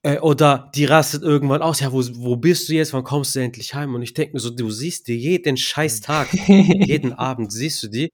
Äh, 0.05 0.19
oder 0.19 0.71
die 0.75 0.85
rastet 0.85 1.23
irgendwann 1.23 1.62
aus, 1.62 1.81
ja, 1.81 1.90
wo, 1.90 2.03
wo 2.17 2.37
bist 2.37 2.69
du 2.69 2.75
jetzt, 2.75 2.93
wann 2.93 3.05
kommst 3.05 3.35
du 3.35 3.40
endlich 3.40 3.75
heim? 3.75 3.95
Und 3.95 4.03
ich 4.03 4.12
denke 4.12 4.35
mir 4.35 4.40
so, 4.40 4.51
du 4.51 4.71
siehst 4.71 5.09
die 5.09 5.17
jeden 5.17 5.57
scheiß 5.57 6.03
Tag, 6.03 6.33
jeden 6.47 7.14
Abend 7.14 7.51
siehst 7.51 7.83
du 7.83 7.88
die. 7.88 8.11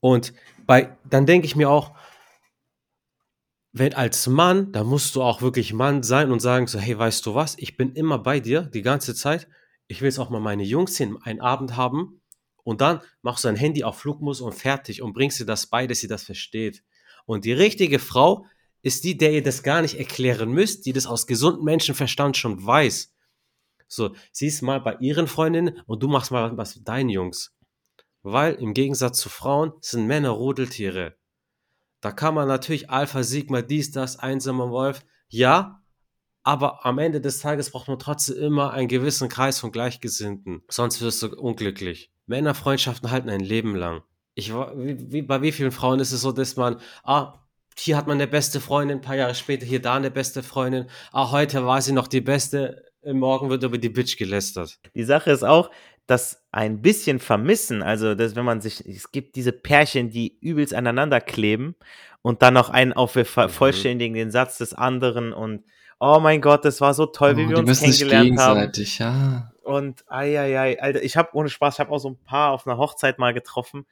Und 0.00 0.32
bei, 0.66 0.96
dann 1.10 1.26
denke 1.26 1.46
ich 1.46 1.56
mir 1.56 1.68
auch, 1.68 1.96
wenn 3.72 3.94
als 3.94 4.28
Mann, 4.28 4.70
da 4.70 4.84
musst 4.84 5.16
du 5.16 5.22
auch 5.22 5.42
wirklich 5.42 5.72
Mann 5.72 6.04
sein 6.04 6.30
und 6.30 6.38
sagen 6.38 6.68
so, 6.68 6.78
hey, 6.78 6.96
weißt 6.96 7.26
du 7.26 7.34
was, 7.34 7.58
ich 7.58 7.76
bin 7.76 7.92
immer 7.94 8.20
bei 8.20 8.38
dir, 8.38 8.62
die 8.62 8.82
ganze 8.82 9.16
Zeit. 9.16 9.48
Ich 9.88 10.00
will 10.00 10.06
jetzt 10.06 10.20
auch 10.20 10.30
mal 10.30 10.40
meine 10.40 10.62
Jungs 10.62 10.96
hin, 10.96 11.18
einen 11.22 11.40
Abend 11.40 11.76
haben. 11.76 12.20
Und 12.62 12.80
dann 12.80 13.00
machst 13.22 13.42
du 13.42 13.48
dein 13.48 13.56
Handy 13.56 13.82
auf 13.82 13.98
Flugmus 13.98 14.40
und 14.40 14.54
fertig 14.54 15.02
und 15.02 15.14
bringst 15.14 15.40
dir 15.40 15.46
das 15.46 15.66
bei, 15.66 15.88
dass 15.88 15.98
sie 15.98 16.06
das 16.08 16.22
versteht. 16.22 16.84
Und 17.26 17.44
die 17.44 17.52
richtige 17.52 17.98
Frau, 17.98 18.46
ist 18.84 19.02
die, 19.04 19.16
der 19.16 19.32
ihr 19.32 19.42
das 19.42 19.62
gar 19.62 19.80
nicht 19.80 19.98
erklären 19.98 20.52
müsst, 20.52 20.84
die 20.84 20.92
das 20.92 21.06
aus 21.06 21.26
gesundem 21.26 21.64
Menschenverstand 21.64 22.36
schon 22.36 22.64
weiß. 22.64 23.12
So, 23.88 24.14
sie 24.30 24.46
ist 24.46 24.60
mal 24.60 24.80
bei 24.80 24.96
ihren 25.00 25.26
Freundinnen 25.26 25.80
und 25.86 26.02
du 26.02 26.08
machst 26.08 26.30
mal 26.30 26.56
was 26.56 26.76
mit 26.76 26.86
deinen 26.86 27.08
Jungs. 27.08 27.56
Weil 28.22 28.54
im 28.54 28.74
Gegensatz 28.74 29.18
zu 29.18 29.30
Frauen 29.30 29.72
sind 29.80 30.06
Männer 30.06 30.30
Rudeltiere. 30.30 31.16
Da 32.02 32.12
kann 32.12 32.34
man 32.34 32.46
natürlich 32.46 32.90
Alpha, 32.90 33.22
Sigma, 33.22 33.62
dies, 33.62 33.90
das, 33.90 34.18
einsamer 34.18 34.70
Wolf. 34.70 35.02
Ja, 35.28 35.82
aber 36.42 36.84
am 36.84 36.98
Ende 36.98 37.22
des 37.22 37.40
Tages 37.40 37.70
braucht 37.70 37.88
man 37.88 37.98
trotzdem 37.98 38.36
immer 38.36 38.72
einen 38.72 38.88
gewissen 38.88 39.30
Kreis 39.30 39.58
von 39.58 39.72
Gleichgesinnten. 39.72 40.62
Sonst 40.68 41.00
wirst 41.00 41.22
du 41.22 41.28
unglücklich. 41.28 42.12
Männerfreundschaften 42.26 43.10
halten 43.10 43.30
ein 43.30 43.40
Leben 43.40 43.74
lang. 43.76 44.02
Ich, 44.34 44.52
wie, 44.52 45.10
wie, 45.10 45.22
bei 45.22 45.40
wie 45.40 45.52
vielen 45.52 45.72
Frauen 45.72 46.00
ist 46.00 46.12
es 46.12 46.20
so, 46.20 46.32
dass 46.32 46.56
man, 46.56 46.80
ah, 47.02 47.43
hier 47.78 47.96
hat 47.96 48.06
man 48.06 48.16
eine 48.16 48.26
beste 48.26 48.60
Freundin, 48.60 48.98
ein 48.98 49.02
paar 49.02 49.16
Jahre 49.16 49.34
später 49.34 49.66
hier 49.66 49.82
da 49.82 49.94
eine 49.94 50.10
beste 50.10 50.42
Freundin. 50.42 50.86
Ah, 51.12 51.30
heute 51.30 51.66
war 51.66 51.80
sie 51.82 51.92
noch 51.92 52.06
die 52.06 52.20
beste, 52.20 52.84
morgen 53.04 53.50
wird 53.50 53.62
über 53.62 53.78
die 53.78 53.88
Bitch 53.88 54.16
gelästert. 54.16 54.78
Die 54.94 55.04
Sache 55.04 55.30
ist 55.30 55.42
auch, 55.42 55.70
dass 56.06 56.42
ein 56.52 56.82
bisschen 56.82 57.18
vermissen, 57.18 57.82
also 57.82 58.14
dass 58.14 58.36
wenn 58.36 58.44
man 58.44 58.60
sich, 58.60 58.86
es 58.86 59.10
gibt 59.10 59.36
diese 59.36 59.52
Pärchen, 59.52 60.10
die 60.10 60.38
übelst 60.40 60.74
aneinander 60.74 61.20
kleben 61.20 61.74
und 62.22 62.42
dann 62.42 62.54
noch 62.54 62.70
einen 62.70 62.92
auf 62.92 63.16
wir 63.16 63.24
vervollständigen 63.24 64.14
mhm. 64.14 64.18
den 64.18 64.30
Satz 64.30 64.58
des 64.58 64.74
anderen 64.74 65.32
und 65.32 65.64
oh 66.00 66.20
mein 66.20 66.40
Gott, 66.40 66.64
das 66.64 66.80
war 66.80 66.92
so 66.92 67.06
toll, 67.06 67.32
oh, 67.34 67.38
wie 67.38 67.48
wir 67.48 67.58
uns 67.58 67.80
kennengelernt 67.80 68.38
haben. 68.38 68.70
Ja. 68.74 69.52
Und 69.62 70.04
ai, 70.08 70.38
ai, 70.38 70.58
ai, 70.58 70.80
Alter, 70.80 71.02
ich 71.02 71.16
habe 71.16 71.30
ohne 71.32 71.48
Spaß, 71.48 71.74
ich 71.74 71.80
habe 71.80 71.90
auch 71.90 71.98
so 71.98 72.10
ein 72.10 72.18
paar 72.24 72.52
auf 72.52 72.66
einer 72.66 72.76
Hochzeit 72.76 73.18
mal 73.18 73.32
getroffen 73.32 73.86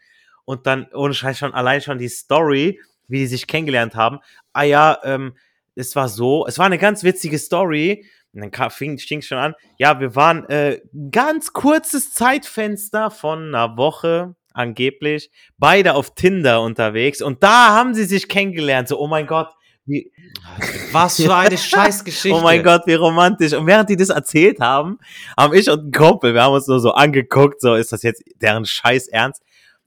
und 0.45 0.67
dann 0.67 0.87
ohne 0.93 1.15
Scheiß 1.15 1.39
schon 1.39 1.55
allein 1.55 1.81
schon 1.81 1.99
die 1.99 2.09
Story, 2.09 2.81
wie 3.13 3.19
die 3.19 3.27
sich 3.27 3.47
kennengelernt 3.47 3.95
haben. 3.95 4.19
Ah 4.53 4.63
ja, 4.63 4.99
ähm, 5.05 5.37
es 5.75 5.95
war 5.95 6.09
so, 6.09 6.47
es 6.47 6.59
war 6.59 6.67
eine 6.67 6.79
ganz 6.79 7.05
witzige 7.05 7.39
Story. 7.39 8.07
Und 8.35 8.41
dann 8.41 8.51
kam, 8.51 8.71
fing 8.71 8.95
es 8.95 9.27
schon 9.27 9.39
an. 9.39 9.55
Ja, 9.77 10.01
wir 10.01 10.17
waren 10.17 10.49
äh, 10.49 10.81
ganz 11.11 11.53
kurzes 11.53 12.15
Zeitfenster 12.15 13.11
von 13.11 13.49
einer 13.49 13.77
Woche 13.77 14.35
angeblich 14.55 15.31
beide 15.59 15.95
auf 15.95 16.15
Tinder 16.15 16.63
unterwegs 16.63 17.23
und 17.23 17.43
da 17.43 17.69
haben 17.75 17.95
sie 17.95 18.05
sich 18.05 18.29
kennengelernt. 18.29 18.89
So, 18.89 18.99
oh 18.99 19.07
mein 19.07 19.27
Gott, 19.27 19.49
wie, 19.85 20.13
was 20.93 21.17
für 21.17 21.35
eine 21.35 21.59
Scheißgeschichte. 21.59 22.37
oh 22.39 22.43
mein 22.43 22.63
Gott, 22.63 22.83
wie 22.87 22.95
romantisch. 22.95 23.53
Und 23.53 23.67
während 23.67 23.89
die 23.91 23.97
das 23.97 24.11
erzählt 24.11 24.61
haben, 24.61 24.99
haben 25.39 25.55
ich 25.55 25.71
und 25.71 25.87
ein 25.87 25.93
Kumpel, 25.93 26.35
wir 26.35 26.43
haben 26.43 26.55
uns 26.55 26.69
nur 26.69 26.81
so 26.81 26.93
angeguckt, 26.93 27.61
so 27.61 27.75
ist 27.75 27.93
das 27.93 28.03
jetzt 28.03 28.23
deren 28.41 28.65
Scheiß 28.65 29.09
ernst. 29.09 29.43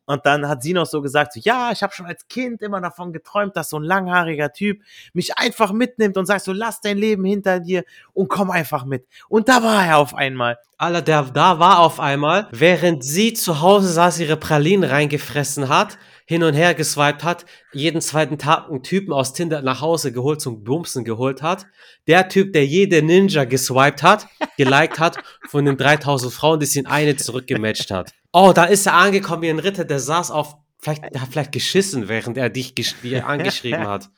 Und 0.06 0.26
dann 0.26 0.48
hat 0.48 0.62
sie 0.62 0.74
noch 0.74 0.86
so 0.86 1.02
gesagt, 1.02 1.34
so, 1.34 1.40
ja, 1.44 1.72
ich 1.72 1.82
habe 1.82 1.94
schon 1.94 2.06
als 2.06 2.28
Kind 2.28 2.62
immer 2.62 2.80
davon 2.80 3.12
geträumt, 3.12 3.56
dass 3.56 3.70
so 3.70 3.80
ein 3.80 3.84
langhaariger 3.84 4.54
Typ 4.54 4.82
mich 5.14 5.38
einfach 5.38 5.72
mitnimmt 5.72 6.18
und 6.18 6.26
sagt 6.26 6.44
so, 6.44 6.54
lass 6.54 6.82
dein 6.82 6.98
Leben 6.98 7.26
hinter 7.26 7.60
dir 7.60 7.84
und 8.14 8.28
komm 8.28 8.52
einfach 8.52 8.86
mit. 8.86 9.08
Und 9.30 9.50
da 9.50 9.64
war 9.64 9.86
er 9.86 9.98
auf 9.98 10.14
einmal. 10.14 10.58
Alter, 10.78 11.02
der 11.02 11.24
da 11.24 11.60
war 11.60 11.80
auf 11.80 12.00
einmal, 12.00 12.48
während 12.52 13.04
sie 13.04 13.34
zu 13.34 13.62
Hause 13.62 13.88
saß, 13.88 14.20
ihre 14.20 14.38
Pralinen 14.38 14.90
reingefressen 14.90 15.70
hat, 15.70 15.98
hin 16.26 16.44
und 16.44 16.54
her 16.54 16.74
geswiped 16.74 17.24
hat, 17.24 17.46
jeden 17.72 18.02
zweiten 18.02 18.38
Tag 18.38 18.68
einen 18.70 18.84
Typen 18.84 19.14
aus 19.14 19.34
Tinder 19.34 19.62
nach 19.62 19.82
Hause 19.82 20.12
geholt, 20.12 20.42
zum 20.42 20.64
Bumsen 20.64 21.06
geholt 21.06 21.42
hat. 21.42 21.66
Der 22.08 22.28
Typ, 22.30 22.52
der 22.52 22.66
jede 22.66 23.02
Ninja 23.02 23.46
geswiped 23.46 24.04
hat, 24.04 24.28
geliked 24.58 25.00
hat, 25.00 25.18
von 25.48 25.66
den 25.66 25.78
3000 25.78 26.34
Frauen, 26.34 26.60
die 26.60 26.66
sie 26.66 26.80
in 26.80 26.88
eine 26.88 27.16
zurückgematcht 27.16 27.92
hat. 27.92 28.12
Oh, 28.38 28.52
da 28.54 28.66
ist 28.66 28.86
er 28.86 28.96
angekommen 28.96 29.44
wie 29.44 29.50
ein 29.50 29.60
Ritter, 29.60 29.86
der 29.86 30.02
saß 30.02 30.30
auf, 30.30 30.58
vielleicht, 30.80 31.04
der 31.14 31.22
hat 31.22 31.30
vielleicht 31.32 31.54
geschissen, 31.54 32.10
während 32.10 32.38
er 32.38 32.50
dich 32.50 32.74
er 33.06 33.28
angeschrieben 33.30 33.88
hat. 33.88 34.10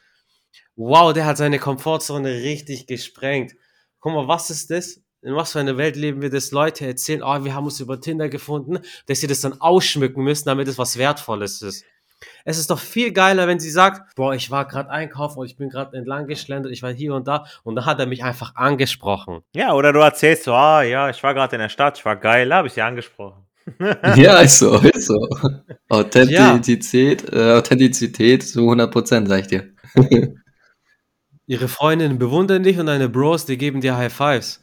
Wow, 0.76 1.14
der 1.14 1.28
hat 1.28 1.38
seine 1.38 1.60
Komfortzone 1.60 2.28
richtig 2.28 2.88
gesprengt. 2.88 3.54
Guck 4.00 4.14
mal, 4.14 4.28
was 4.28 4.50
ist 4.50 4.72
das? 4.72 5.04
In 5.22 5.36
was 5.36 5.52
für 5.52 5.60
einer 5.60 5.78
Welt 5.78 5.96
leben 5.96 6.24
wir, 6.24 6.32
dass 6.32 6.50
Leute 6.50 6.88
erzählen, 6.88 7.22
oh, 7.22 7.44
wir 7.44 7.54
haben 7.54 7.66
uns 7.66 7.80
über 7.80 8.02
Tinder 8.02 8.28
gefunden, 8.28 8.80
dass 9.06 9.20
sie 9.20 9.28
das 9.28 9.42
dann 9.42 9.62
ausschmücken 9.62 10.24
müssen, 10.24 10.46
damit 10.46 10.68
es 10.68 10.80
was 10.80 10.98
Wertvolles 10.98 11.62
ist. 11.62 11.86
Es 12.44 12.58
ist 12.58 12.72
doch 12.72 12.80
viel 12.80 13.12
geiler, 13.12 13.48
wenn 13.48 13.60
sie 13.60 13.70
sagt, 13.70 14.16
boah, 14.16 14.34
ich 14.34 14.50
war 14.50 14.68
gerade 14.68 14.90
einkaufen 14.90 15.38
und 15.38 15.46
ich 15.46 15.58
bin 15.58 15.70
gerade 15.70 15.96
entlang 15.96 16.26
geschlendert, 16.26 16.72
ich 16.72 16.82
war 16.82 16.92
hier 16.92 17.14
und 17.14 17.28
da 17.28 17.46
und 17.62 17.76
dann 17.76 17.86
hat 17.86 18.00
er 18.00 18.08
mich 18.08 18.24
einfach 18.24 18.56
angesprochen. 18.56 19.44
Ja, 19.54 19.74
oder 19.74 19.94
du 19.94 20.00
erzählst 20.00 20.46
so, 20.46 20.56
ah 20.56 20.82
ja, 20.82 21.08
ich 21.12 21.22
war 21.22 21.36
gerade 21.36 21.56
in 21.56 21.62
der 21.62 21.70
Stadt, 21.70 22.00
ich 22.00 22.06
war 22.06 22.16
geil, 22.16 22.52
habe 22.52 22.68
ich 22.68 22.74
sie 22.74 22.82
angesprochen. 22.82 23.47
Ja, 24.16 24.40
ist 24.40 24.60
so, 24.60 24.78
ist 24.80 25.08
so. 25.08 25.28
Authentizität, 25.90 27.32
äh, 27.32 27.54
Authentizität 27.54 28.44
zu 28.44 28.62
100 28.62 28.92
Prozent, 28.92 29.28
sag 29.28 29.42
ich 29.42 29.48
dir. 29.48 29.74
Ihre 31.48 31.68
Freundinnen 31.68 32.20
bewundern 32.20 32.64
dich 32.64 32.78
und 32.78 32.88
deine 32.88 33.10
Bros, 33.10 33.46
die 33.46 33.58
geben 33.58 33.82
dir 33.82 33.98
High 33.98 34.14
Fives. 34.14 34.62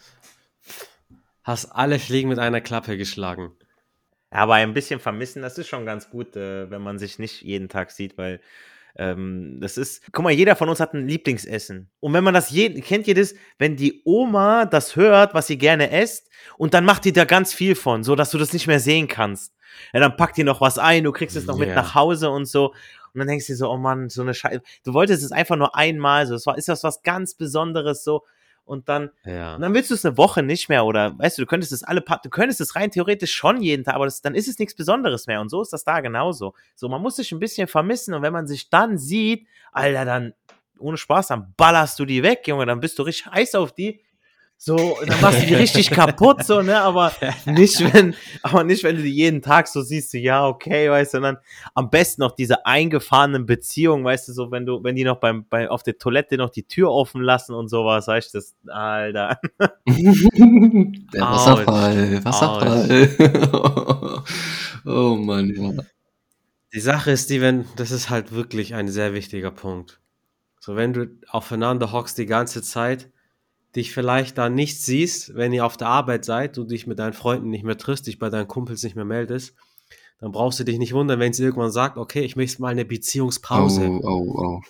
Hast 1.43 1.67
alle 1.67 1.99
Fliegen 1.99 2.29
mit 2.29 2.39
einer 2.39 2.61
Klappe 2.61 2.97
geschlagen. 2.97 3.53
Ja, 4.33 4.39
aber 4.41 4.55
ein 4.55 4.75
bisschen 4.75 5.01
vermissen, 5.01 5.43
das 5.43 5.59
ist 5.59 5.69
schon 5.69 5.87
ganz 5.87 6.11
gut, 6.11 6.37
äh, 6.37 6.71
wenn 6.71 6.83
man 6.83 6.99
sich 6.99 7.19
nicht 7.19 7.43
jeden 7.43 7.69
Tag 7.69 7.91
sieht, 7.91 8.19
weil 8.19 8.41
ähm, 8.97 9.59
das 9.61 9.77
ist, 9.77 10.03
guck 10.13 10.25
mal, 10.25 10.33
jeder 10.33 10.57
von 10.57 10.69
uns 10.69 10.81
hat 10.81 10.95
ein 10.95 11.09
Lieblingsessen. 11.09 11.91
Und 12.01 12.13
wenn 12.13 12.25
man 12.25 12.35
das, 12.35 12.51
je, 12.51 12.71
kennt 12.81 13.07
ihr 13.09 13.15
das, 13.15 13.35
wenn 13.59 13.77
die 13.77 14.03
Oma 14.05 14.67
das 14.67 14.97
hört, 14.97 15.35
was 15.35 15.47
sie 15.47 15.59
gerne 15.59 15.91
esst, 15.91 16.29
und 16.59 16.75
dann 16.75 16.85
macht 16.85 17.05
die 17.05 17.13
da 17.13 17.25
ganz 17.25 17.53
viel 17.55 17.75
von, 17.75 18.05
so 18.05 18.15
dass 18.15 18.31
du 18.31 18.39
das 18.39 18.53
nicht 18.53 18.67
mehr 18.67 18.81
sehen 18.81 19.09
kannst. 19.09 19.55
Ja, 19.93 20.01
dann 20.01 20.17
packt 20.17 20.37
die 20.37 20.45
noch 20.45 20.61
was 20.61 20.79
ein, 20.79 21.05
du 21.05 21.13
kriegst 21.13 21.37
es 21.37 21.47
noch 21.47 21.57
mit 21.59 21.69
Ja. 21.71 21.75
nach 21.75 21.95
Hause 21.95 22.31
und 22.31 22.47
so. 22.47 22.73
Und 23.13 23.19
dann 23.21 23.29
denkst 23.29 23.47
du 23.47 23.53
dir 23.53 23.57
so, 23.57 23.71
oh 23.71 23.77
Mann, 23.77 24.09
so 24.09 24.23
eine 24.23 24.35
Scheiße. 24.35 24.61
Du 24.85 24.93
wolltest 24.93 25.23
es 25.25 25.33
einfach 25.33 25.57
nur 25.57 25.77
einmal 25.77 26.27
so. 26.27 26.35
Es 26.35 26.47
war, 26.47 26.59
ist 26.59 26.69
das 26.69 26.83
was 26.85 27.03
ganz 27.03 27.35
Besonderes 27.35 28.03
so. 28.05 28.25
Und 28.65 28.89
dann, 28.89 29.11
Ja. 29.25 29.55
und 29.57 29.61
dann 29.61 29.75
willst 29.75 29.91
du 29.91 29.95
es 29.95 30.05
eine 30.07 30.17
Woche 30.17 30.43
nicht 30.43 30.69
mehr 30.71 30.85
oder 30.87 31.19
weißt 31.19 31.37
du, 31.37 31.43
du 31.43 31.47
könntest 31.47 31.73
es 31.73 31.83
alle 31.83 32.01
paar, 32.01 32.21
du 32.23 32.31
könntest 32.31 32.61
es 32.63 32.75
rein 32.77 32.91
theoretisch 32.91 33.35
schon 33.35 33.61
jeden 33.61 33.85
Tag, 33.85 33.95
aber 33.95 34.07
das, 34.07 34.23
dann 34.23 34.35
ist 34.35 34.49
es 34.49 34.59
nichts 34.59 34.75
Besonderes 34.75 35.27
mehr 35.27 35.41
und 35.41 35.51
so 35.51 35.61
ist 35.61 35.73
das 35.73 35.85
da 35.85 36.01
genauso. 36.01 36.55
So, 36.75 36.89
man 36.89 37.03
muss 37.03 37.17
sich 37.17 37.31
ein 37.33 37.41
bisschen 37.41 37.69
vermissen 37.69 38.15
und 38.15 38.23
wenn 38.23 38.33
man 38.33 38.47
sich 38.47 38.71
dann 38.71 38.97
sieht, 38.97 39.47
Alter, 39.73 40.05
dann 40.05 40.35
ohne 40.79 40.97
Spaß, 40.97 41.29
dann 41.29 41.53
ballerst 41.57 41.99
du 41.99 42.05
die 42.05 42.23
weg, 42.23 42.47
Junge, 42.47 42.67
dann 42.67 42.81
bist 42.81 42.99
du 42.99 43.03
richtig 43.03 43.27
heiß 43.27 43.55
auf 43.55 43.73
die. 43.73 44.01
So, 44.67 44.97
dann 45.07 45.21
machst 45.21 45.43
du 45.43 45.47
die 45.47 45.57
richtig 45.57 45.91
kaputt, 45.91 46.43
so, 46.43 46.63
ne, 46.63 46.81
aber 46.81 47.13
nicht, 47.45 47.93
wenn, 47.93 48.15
aber 48.43 48.65
nicht, 48.65 48.83
wenn 48.83 48.97
du 48.97 49.03
die 49.03 49.13
jeden 49.13 49.43
Tag 49.43 49.69
so 49.69 49.83
siehst, 49.83 50.13
so, 50.13 50.17
ja, 50.17 50.49
okay, 50.49 50.91
weißt 50.91 51.13
du, 51.13 51.19
sondern 51.19 51.37
am 51.75 51.91
besten 51.91 52.23
noch 52.23 52.33
diese 52.33 52.65
eingefahrenen 52.65 53.45
Beziehungen, 53.45 54.07
weißt 54.07 54.29
du, 54.29 54.33
so, 54.33 54.51
wenn 54.51 54.65
du, 54.65 54.83
wenn 54.83 54.97
die 54.97 55.05
noch 55.05 55.21
beim, 55.21 55.47
bei, 55.51 55.69
auf 55.69 55.83
der 55.83 55.99
Toilette 55.99 56.39
noch 56.39 56.49
die 56.49 56.63
Tür 56.63 56.91
offen 56.91 57.21
lassen 57.21 57.53
und 57.53 57.69
sowas, 57.69 58.09
weißt 58.09 58.33
du, 58.33 58.39
das, 58.39 58.55
Alter. 58.69 59.39
Der. 59.59 61.21
Wasserfall, 61.21 62.25
Wasserfall. 62.25 64.25
oh 64.87 65.17
Mann, 65.17 65.55
ja. 65.55 65.73
Die 66.73 66.81
Sache 66.81 67.11
ist 67.11 67.29
die, 67.29 67.43
wenn, 67.43 67.67
das 67.77 67.91
ist 67.91 68.09
halt 68.09 68.33
wirklich 68.33 68.75
ein 68.75 68.89
sehr 68.89 69.13
wichtiger 69.13 69.51
Punkt. 69.51 70.01
So, 70.59 70.75
wenn 70.75 70.95
du 70.95 71.09
aufeinander 71.29 71.93
hockst 71.93 72.17
die 72.17 72.25
ganze 72.25 72.63
Zeit, 72.63 73.11
dich 73.77 73.93
vielleicht 73.93 74.39
da 74.39 74.49
nicht 74.49 74.81
siehst, 74.81 75.35
wenn 75.35 75.53
ihr 75.53 75.65
auf 75.67 75.77
der 75.77 75.89
Arbeit 75.89 76.25
seid, 76.25 76.57
du 76.57 76.65
dich 76.65 76.87
mit 76.87 76.99
deinen 76.99 77.13
Freunden 77.13 77.51
nicht 77.51 77.65
mehr 77.65 77.77
triffst, 77.77 78.07
dich 78.07 78.19
bei 78.19 78.31
deinen 78.31 78.49
Kumpels 78.49 78.83
nicht 78.83 78.97
mehr 78.97 79.05
meldest, 79.05 79.55
dann 80.21 80.33
brauchst 80.33 80.61
du 80.61 80.65
dich 80.65 80.79
nicht 80.79 80.93
wundern, 80.95 81.21
wenn 81.21 81.33
sie 81.33 81.45
irgendwann 81.45 81.73
sagt, 81.73 81.99
okay, 81.99 82.21
ich 82.21 82.37
möchte 82.37 82.63
mal 82.63 82.69
eine 82.69 82.85
Beziehungspause. 82.85 83.89
Oh, 83.89 84.01
oh, 84.03 84.41
oh. 84.41 84.61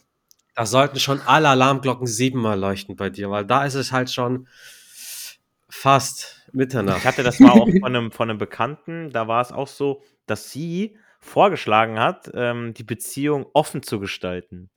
Da 0.54 0.66
sollten 0.66 0.98
schon 1.00 1.20
alle 1.20 1.48
Alarmglocken 1.48 2.06
siebenmal 2.06 2.58
leuchten 2.58 2.96
bei 2.96 3.10
dir, 3.10 3.30
weil 3.30 3.44
da 3.44 3.64
ist 3.64 3.74
es 3.74 3.92
halt 3.92 4.10
schon 4.10 4.46
fast 5.68 6.48
Mitternacht. 6.52 6.98
Ich 6.98 7.04
hatte 7.04 7.22
das 7.24 7.40
mal 7.40 7.50
auch 7.50 7.68
von 7.68 7.84
einem, 7.84 8.12
von 8.12 8.30
einem 8.30 8.38
Bekannten, 8.38 9.10
da 9.10 9.26
war 9.28 9.42
es 9.42 9.52
auch 9.52 9.66
so, 9.66 10.02
dass 10.26 10.50
sie 10.50 10.96
vorgeschlagen 11.20 11.98
hat, 11.98 12.30
ähm, 12.34 12.74
die 12.74 12.84
Beziehung 12.84 13.46
offen 13.52 13.82
zu 13.82 13.98
gestalten. 13.98 14.70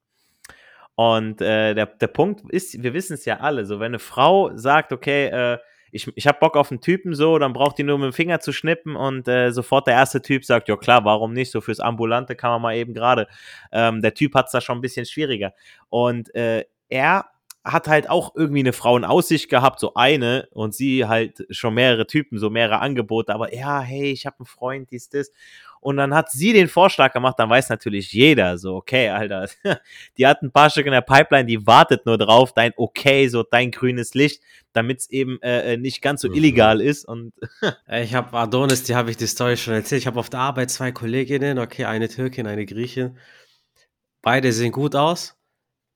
Und 1.00 1.42
äh, 1.42 1.76
der, 1.76 1.86
der 1.86 2.08
Punkt 2.08 2.42
ist, 2.50 2.82
wir 2.82 2.96
wissen 2.96 3.14
es 3.14 3.26
ja 3.26 3.38
alle, 3.40 3.68
so 3.68 3.80
wenn 3.80 3.92
eine 3.92 4.00
Frau 4.00 4.50
sagt, 4.58 4.92
okay, 4.92 5.28
äh, 5.28 5.60
ich, 5.92 6.12
ich 6.16 6.26
habe 6.26 6.40
Bock 6.40 6.58
auf 6.58 6.72
einen 6.72 6.82
Typen 6.82 7.14
so, 7.14 7.38
dann 7.38 7.54
braucht 7.54 7.78
die 7.78 7.84
nur 7.84 8.00
mit 8.00 8.06
dem 8.06 8.14
Finger 8.14 8.40
zu 8.40 8.52
schnippen 8.52 8.96
und 8.96 9.28
äh, 9.28 9.52
sofort 9.52 9.86
der 9.86 9.94
erste 9.94 10.24
Typ 10.24 10.44
sagt, 10.44 10.68
ja 10.68 10.76
klar, 10.76 11.06
warum 11.06 11.34
nicht, 11.34 11.52
so 11.52 11.62
fürs 11.62 11.80
Ambulante 11.80 12.36
kann 12.36 12.50
man 12.50 12.64
mal 12.64 12.76
eben 12.76 12.96
gerade. 12.96 13.28
Ähm, 13.72 14.02
der 14.02 14.16
Typ 14.16 14.34
hat 14.34 14.48
es 14.48 14.54
da 14.54 14.60
schon 14.60 14.80
ein 14.80 14.82
bisschen 14.82 15.06
schwieriger. 15.06 15.54
Und 15.90 16.34
äh, 16.34 16.66
er 16.90 17.30
hat 17.72 17.88
halt 17.88 18.10
auch 18.10 18.36
irgendwie 18.36 18.62
eine 18.62 18.74
Frau 18.74 18.98
in 18.98 19.06
Aussicht 19.06 19.50
gehabt, 19.50 19.80
so 19.80 19.94
eine, 19.96 20.48
und 20.52 20.74
sie 20.74 21.06
halt 21.06 21.46
schon 21.50 21.74
mehrere 21.76 22.08
Typen, 22.08 22.40
so 22.40 22.50
mehrere 22.50 22.80
Angebote, 22.80 23.34
aber 23.34 23.54
ja, 23.54 23.82
hey, 23.82 24.12
ich 24.12 24.26
habe 24.26 24.38
einen 24.40 24.46
Freund, 24.48 24.92
dies, 24.92 25.10
das. 25.10 25.32
Und 25.80 25.98
dann 25.98 26.14
hat 26.16 26.32
sie 26.32 26.54
den 26.54 26.68
Vorschlag 26.70 27.14
gemacht, 27.14 27.36
dann 27.38 27.50
weiß 27.50 27.70
natürlich 27.70 28.12
jeder, 28.12 28.58
so, 28.58 28.76
okay, 28.76 29.10
Alter, 29.10 29.48
die 30.18 30.26
hat 30.26 30.42
ein 30.42 30.52
paar 30.52 30.70
Stück 30.70 30.88
in 30.88 30.92
der 30.92 31.02
Pipeline, 31.02 31.46
die 31.46 31.68
wartet 31.68 32.06
nur 32.06 32.18
drauf, 32.18 32.52
dein 32.54 32.74
Okay, 32.78 33.28
so 33.28 33.44
dein 33.44 33.72
grünes 33.72 34.14
Licht, 34.16 34.42
damit 34.74 35.00
es 35.02 35.10
eben 35.12 35.40
äh, 35.44 35.74
äh, 35.74 35.78
nicht 35.78 36.02
ganz 36.02 36.22
so 36.22 36.30
Mhm. 36.30 36.34
illegal 36.34 36.82
ist. 36.82 37.06
Und 37.06 37.34
Ich 38.02 38.16
habe 38.16 38.36
Adonis, 38.38 38.84
die 38.84 38.96
habe 38.96 39.12
ich 39.12 39.18
die 39.18 39.28
Story 39.28 39.56
schon 39.56 39.76
erzählt. 39.76 40.02
Ich 40.02 40.08
habe 40.08 40.20
auf 40.20 40.30
der 40.30 40.40
Arbeit 40.40 40.72
zwei 40.72 40.92
Kolleginnen, 40.92 41.60
okay, 41.60 41.86
eine 41.86 42.10
Türkin, 42.10 42.48
eine 42.48 42.66
Griechin. 42.66 43.18
Beide 44.22 44.52
sehen 44.52 44.72
gut 44.72 44.96
aus. 44.96 45.37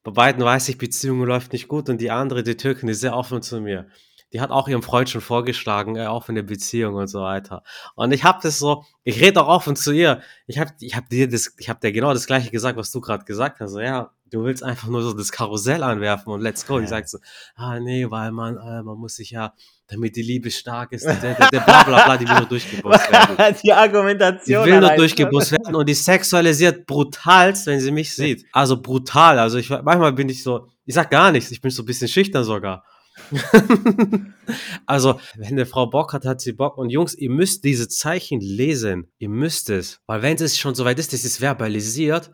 Bei 0.04 0.12
beiden 0.12 0.44
weiß 0.44 0.70
ich, 0.70 0.78
Beziehung 0.78 1.24
läuft 1.24 1.54
nicht 1.54 1.68
gut 1.68 1.90
und 1.90 2.02
die 2.02 2.12
andere, 2.12 2.44
die 2.44 2.58
Türkin, 2.58 2.88
die 2.88 2.94
ist 2.94 3.02
sehr 3.02 3.16
offen 3.16 3.42
zu 3.42 3.62
mir. 3.62 3.88
Die 4.34 4.40
hat 4.40 4.50
auch 4.50 4.68
ihrem 4.68 4.82
Freund 4.82 5.10
schon 5.10 5.22
vorgeschlagen, 5.22 5.98
äh, 5.98 6.08
offene 6.08 6.42
Beziehung 6.42 6.96
und 6.96 7.08
so 7.08 7.22
weiter. 7.22 7.64
Und 7.96 8.12
ich 8.14 8.24
habe 8.24 8.40
das 8.42 8.60
so, 8.60 8.86
ich 9.04 9.22
rede 9.22 9.42
auch 9.42 9.48
offen 9.48 9.76
zu 9.76 9.92
ihr. 9.92 10.22
Ich 10.48 10.58
habe 10.58 10.72
ich 10.80 10.96
hab 10.96 11.10
dir 11.10 11.30
das, 11.30 11.54
ich 11.58 11.70
habe 11.70 11.80
dir 11.82 11.92
genau 11.92 12.14
das 12.14 12.28
gleiche 12.28 12.50
gesagt, 12.50 12.78
was 12.78 12.92
du 12.92 13.02
gerade 13.02 13.26
gesagt 13.26 13.60
hast. 13.60 13.76
Ja, 13.76 14.12
du 14.32 14.44
willst 14.44 14.64
einfach 14.64 14.88
nur 14.88 15.04
so 15.04 15.14
das 15.14 15.32
Karussell 15.32 15.84
anwerfen 15.84 16.32
und 16.34 16.42
let's 16.42 16.66
go. 16.66 16.80
Ja. 16.80 16.88
sagt 16.88 17.10
so, 17.10 17.20
ah 17.56 17.80
nee, 17.80 18.10
weil 18.10 18.32
man, 18.32 18.56
äh, 18.58 18.82
man 18.82 18.98
muss 18.98 19.16
sich 19.16 19.32
ja, 19.32 19.54
damit 19.88 20.16
die 20.16 20.24
Liebe 20.24 20.50
stark 20.50 20.94
ist, 20.94 21.06
der, 21.06 21.16
der, 21.16 21.36
der 21.36 21.60
bla 21.60 21.84
bla 21.84 22.06
bla, 22.06 22.18
die 22.18 22.28
will 22.28 22.36
nur 22.36 22.46
durchgebusst 22.48 23.12
werden. 23.12 23.56
die 23.64 23.74
Argumentation. 23.74 24.66
Die 24.66 24.72
will 24.72 24.80
nur 24.80 24.96
durchgebusst 24.96 25.52
werden 25.52 25.76
und 25.76 25.88
die 25.88 25.94
sexualisiert 25.94 26.86
brutalst, 26.86 27.68
wenn 27.68 27.80
sie 27.80 27.92
mich 27.92 28.14
sieht. 28.16 28.46
Also 28.54 28.82
brutal. 28.82 29.38
Also 29.38 29.58
ich 29.58 29.70
manchmal 29.70 30.14
bin 30.14 30.30
ich 30.30 30.42
so, 30.42 30.68
ich 30.86 30.96
sag 30.96 31.12
gar 31.12 31.32
nichts, 31.32 31.52
ich 31.52 31.62
bin 31.62 31.70
so 31.70 31.84
ein 31.84 31.86
bisschen 31.86 32.08
schüchtern 32.08 32.44
sogar. 32.44 32.86
also, 34.86 35.20
wenn 35.36 35.48
eine 35.48 35.66
Frau 35.66 35.88
Bock 35.88 36.14
hat, 36.14 36.26
hat 36.26 36.40
sie 36.42 36.54
Bock. 36.54 36.78
Und 36.78 36.90
Jungs, 36.90 37.14
ihr 37.14 37.30
müsst 37.30 37.66
diese 37.66 37.90
Zeichen 37.90 38.40
lesen. 38.40 39.12
Ihr 39.20 39.30
müsst 39.30 39.70
es. 39.70 40.00
Weil 40.08 40.22
wenn 40.22 40.38
es 40.38 40.58
schon 40.58 40.76
so 40.76 40.86
weit 40.86 40.98
ist, 40.98 41.14
dass 41.14 41.26
es 41.26 41.38
verbalisiert, 41.38 42.32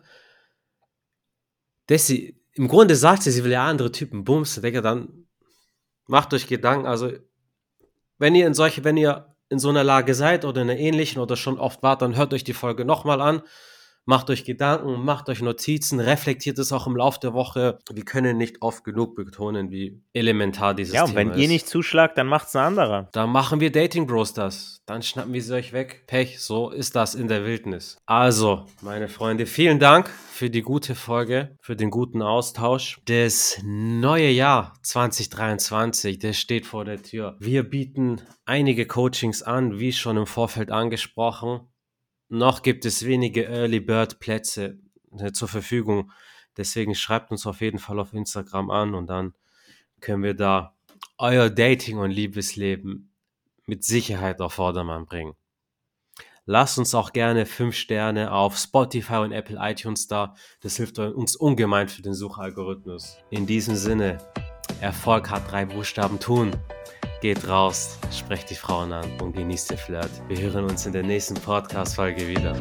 dass 1.88 2.06
sie, 2.06 2.40
im 2.54 2.68
Grunde 2.68 2.96
sagt 2.96 3.22
sie, 3.22 3.30
sie 3.30 3.44
will 3.44 3.52
ja 3.52 3.66
andere 3.66 3.92
Typen 3.92 4.24
bumsen, 4.24 4.62
Digga, 4.62 4.80
dann 4.80 5.26
macht 6.06 6.32
euch 6.34 6.46
Gedanken. 6.46 6.86
Also, 6.86 7.12
wenn 8.18 8.34
ihr 8.34 8.46
in 8.46 8.54
solche, 8.54 8.84
wenn 8.84 8.96
ihr 8.96 9.34
in 9.48 9.58
so 9.58 9.68
einer 9.68 9.84
Lage 9.84 10.14
seid 10.14 10.44
oder 10.44 10.62
in 10.62 10.70
einer 10.70 10.78
ähnlichen 10.78 11.20
oder 11.20 11.36
schon 11.36 11.58
oft 11.58 11.82
wart, 11.82 12.02
dann 12.02 12.16
hört 12.16 12.34
euch 12.34 12.44
die 12.44 12.54
Folge 12.54 12.84
nochmal 12.84 13.20
an. 13.20 13.42
Macht 14.08 14.30
euch 14.30 14.44
Gedanken, 14.44 15.04
macht 15.04 15.28
euch 15.28 15.42
Notizen, 15.42 16.00
reflektiert 16.00 16.58
es 16.58 16.72
auch 16.72 16.86
im 16.86 16.96
Laufe 16.96 17.20
der 17.20 17.34
Woche. 17.34 17.78
Wir 17.92 18.06
können 18.06 18.38
nicht 18.38 18.62
oft 18.62 18.82
genug 18.82 19.14
betonen, 19.14 19.70
wie 19.70 20.00
elementar 20.14 20.72
dieses 20.72 20.94
Ja, 20.94 21.02
und 21.02 21.08
Thema 21.10 21.18
wenn 21.20 21.38
ihr 21.38 21.44
ist. 21.44 21.50
nicht 21.50 21.68
zuschlagt, 21.68 22.16
dann 22.16 22.26
macht's 22.26 22.56
ein 22.56 22.64
anderer. 22.64 23.10
Dann 23.12 23.28
machen 23.28 23.60
wir 23.60 23.70
Dating 23.70 24.06
Bros 24.06 24.32
das. 24.32 24.80
Dann 24.86 25.02
schnappen 25.02 25.34
wir 25.34 25.42
sie 25.42 25.54
euch 25.54 25.74
weg. 25.74 26.04
Pech, 26.06 26.40
so 26.40 26.70
ist 26.70 26.96
das 26.96 27.14
in 27.14 27.28
der 27.28 27.44
Wildnis. 27.44 27.98
Also, 28.06 28.64
meine 28.80 29.08
Freunde, 29.08 29.44
vielen 29.44 29.78
Dank 29.78 30.08
für 30.08 30.48
die 30.48 30.62
gute 30.62 30.94
Folge, 30.94 31.54
für 31.60 31.76
den 31.76 31.90
guten 31.90 32.22
Austausch. 32.22 33.02
Das 33.04 33.60
neue 33.62 34.30
Jahr 34.30 34.72
2023, 34.84 36.18
das 36.18 36.38
steht 36.38 36.64
vor 36.64 36.86
der 36.86 37.02
Tür. 37.02 37.36
Wir 37.40 37.62
bieten 37.62 38.22
einige 38.46 38.86
Coachings 38.86 39.42
an, 39.42 39.78
wie 39.78 39.92
schon 39.92 40.16
im 40.16 40.26
Vorfeld 40.26 40.70
angesprochen. 40.70 41.60
Noch 42.28 42.62
gibt 42.62 42.84
es 42.84 43.04
wenige 43.04 43.46
Early 43.46 43.80
Bird 43.80 44.20
Plätze 44.20 44.78
äh, 45.18 45.32
zur 45.32 45.48
Verfügung. 45.48 46.10
Deswegen 46.56 46.94
schreibt 46.94 47.30
uns 47.30 47.46
auf 47.46 47.60
jeden 47.60 47.78
Fall 47.78 47.98
auf 47.98 48.12
Instagram 48.12 48.70
an 48.70 48.94
und 48.94 49.06
dann 49.06 49.34
können 50.00 50.22
wir 50.22 50.34
da 50.34 50.74
euer 51.16 51.50
Dating- 51.50 51.98
und 51.98 52.10
Liebesleben 52.10 53.12
mit 53.66 53.84
Sicherheit 53.84 54.40
auf 54.40 54.54
Vordermann 54.54 55.06
bringen. 55.06 55.34
Lasst 56.46 56.78
uns 56.78 56.94
auch 56.94 57.12
gerne 57.12 57.44
5 57.44 57.76
Sterne 57.76 58.32
auf 58.32 58.56
Spotify 58.56 59.16
und 59.16 59.32
Apple 59.32 59.58
iTunes 59.60 60.06
da. 60.06 60.34
Das 60.60 60.76
hilft 60.76 60.98
uns 60.98 61.36
ungemein 61.36 61.88
für 61.88 62.00
den 62.00 62.14
Suchalgorithmus. 62.14 63.18
In 63.28 63.46
diesem 63.46 63.76
Sinne, 63.76 64.16
Erfolg 64.80 65.30
hat 65.30 65.50
drei 65.50 65.66
Buchstaben 65.66 66.18
tun. 66.18 66.52
Geht 67.20 67.48
raus, 67.48 67.98
sprecht 68.12 68.50
die 68.50 68.54
Frauen 68.54 68.92
an 68.92 69.20
und 69.20 69.34
genießt 69.34 69.70
den 69.70 69.78
Flirt. 69.78 70.10
Wir 70.28 70.40
hören 70.40 70.64
uns 70.64 70.86
in 70.86 70.92
der 70.92 71.02
nächsten 71.02 71.34
Podcast-Folge 71.34 72.28
wieder. 72.28 72.54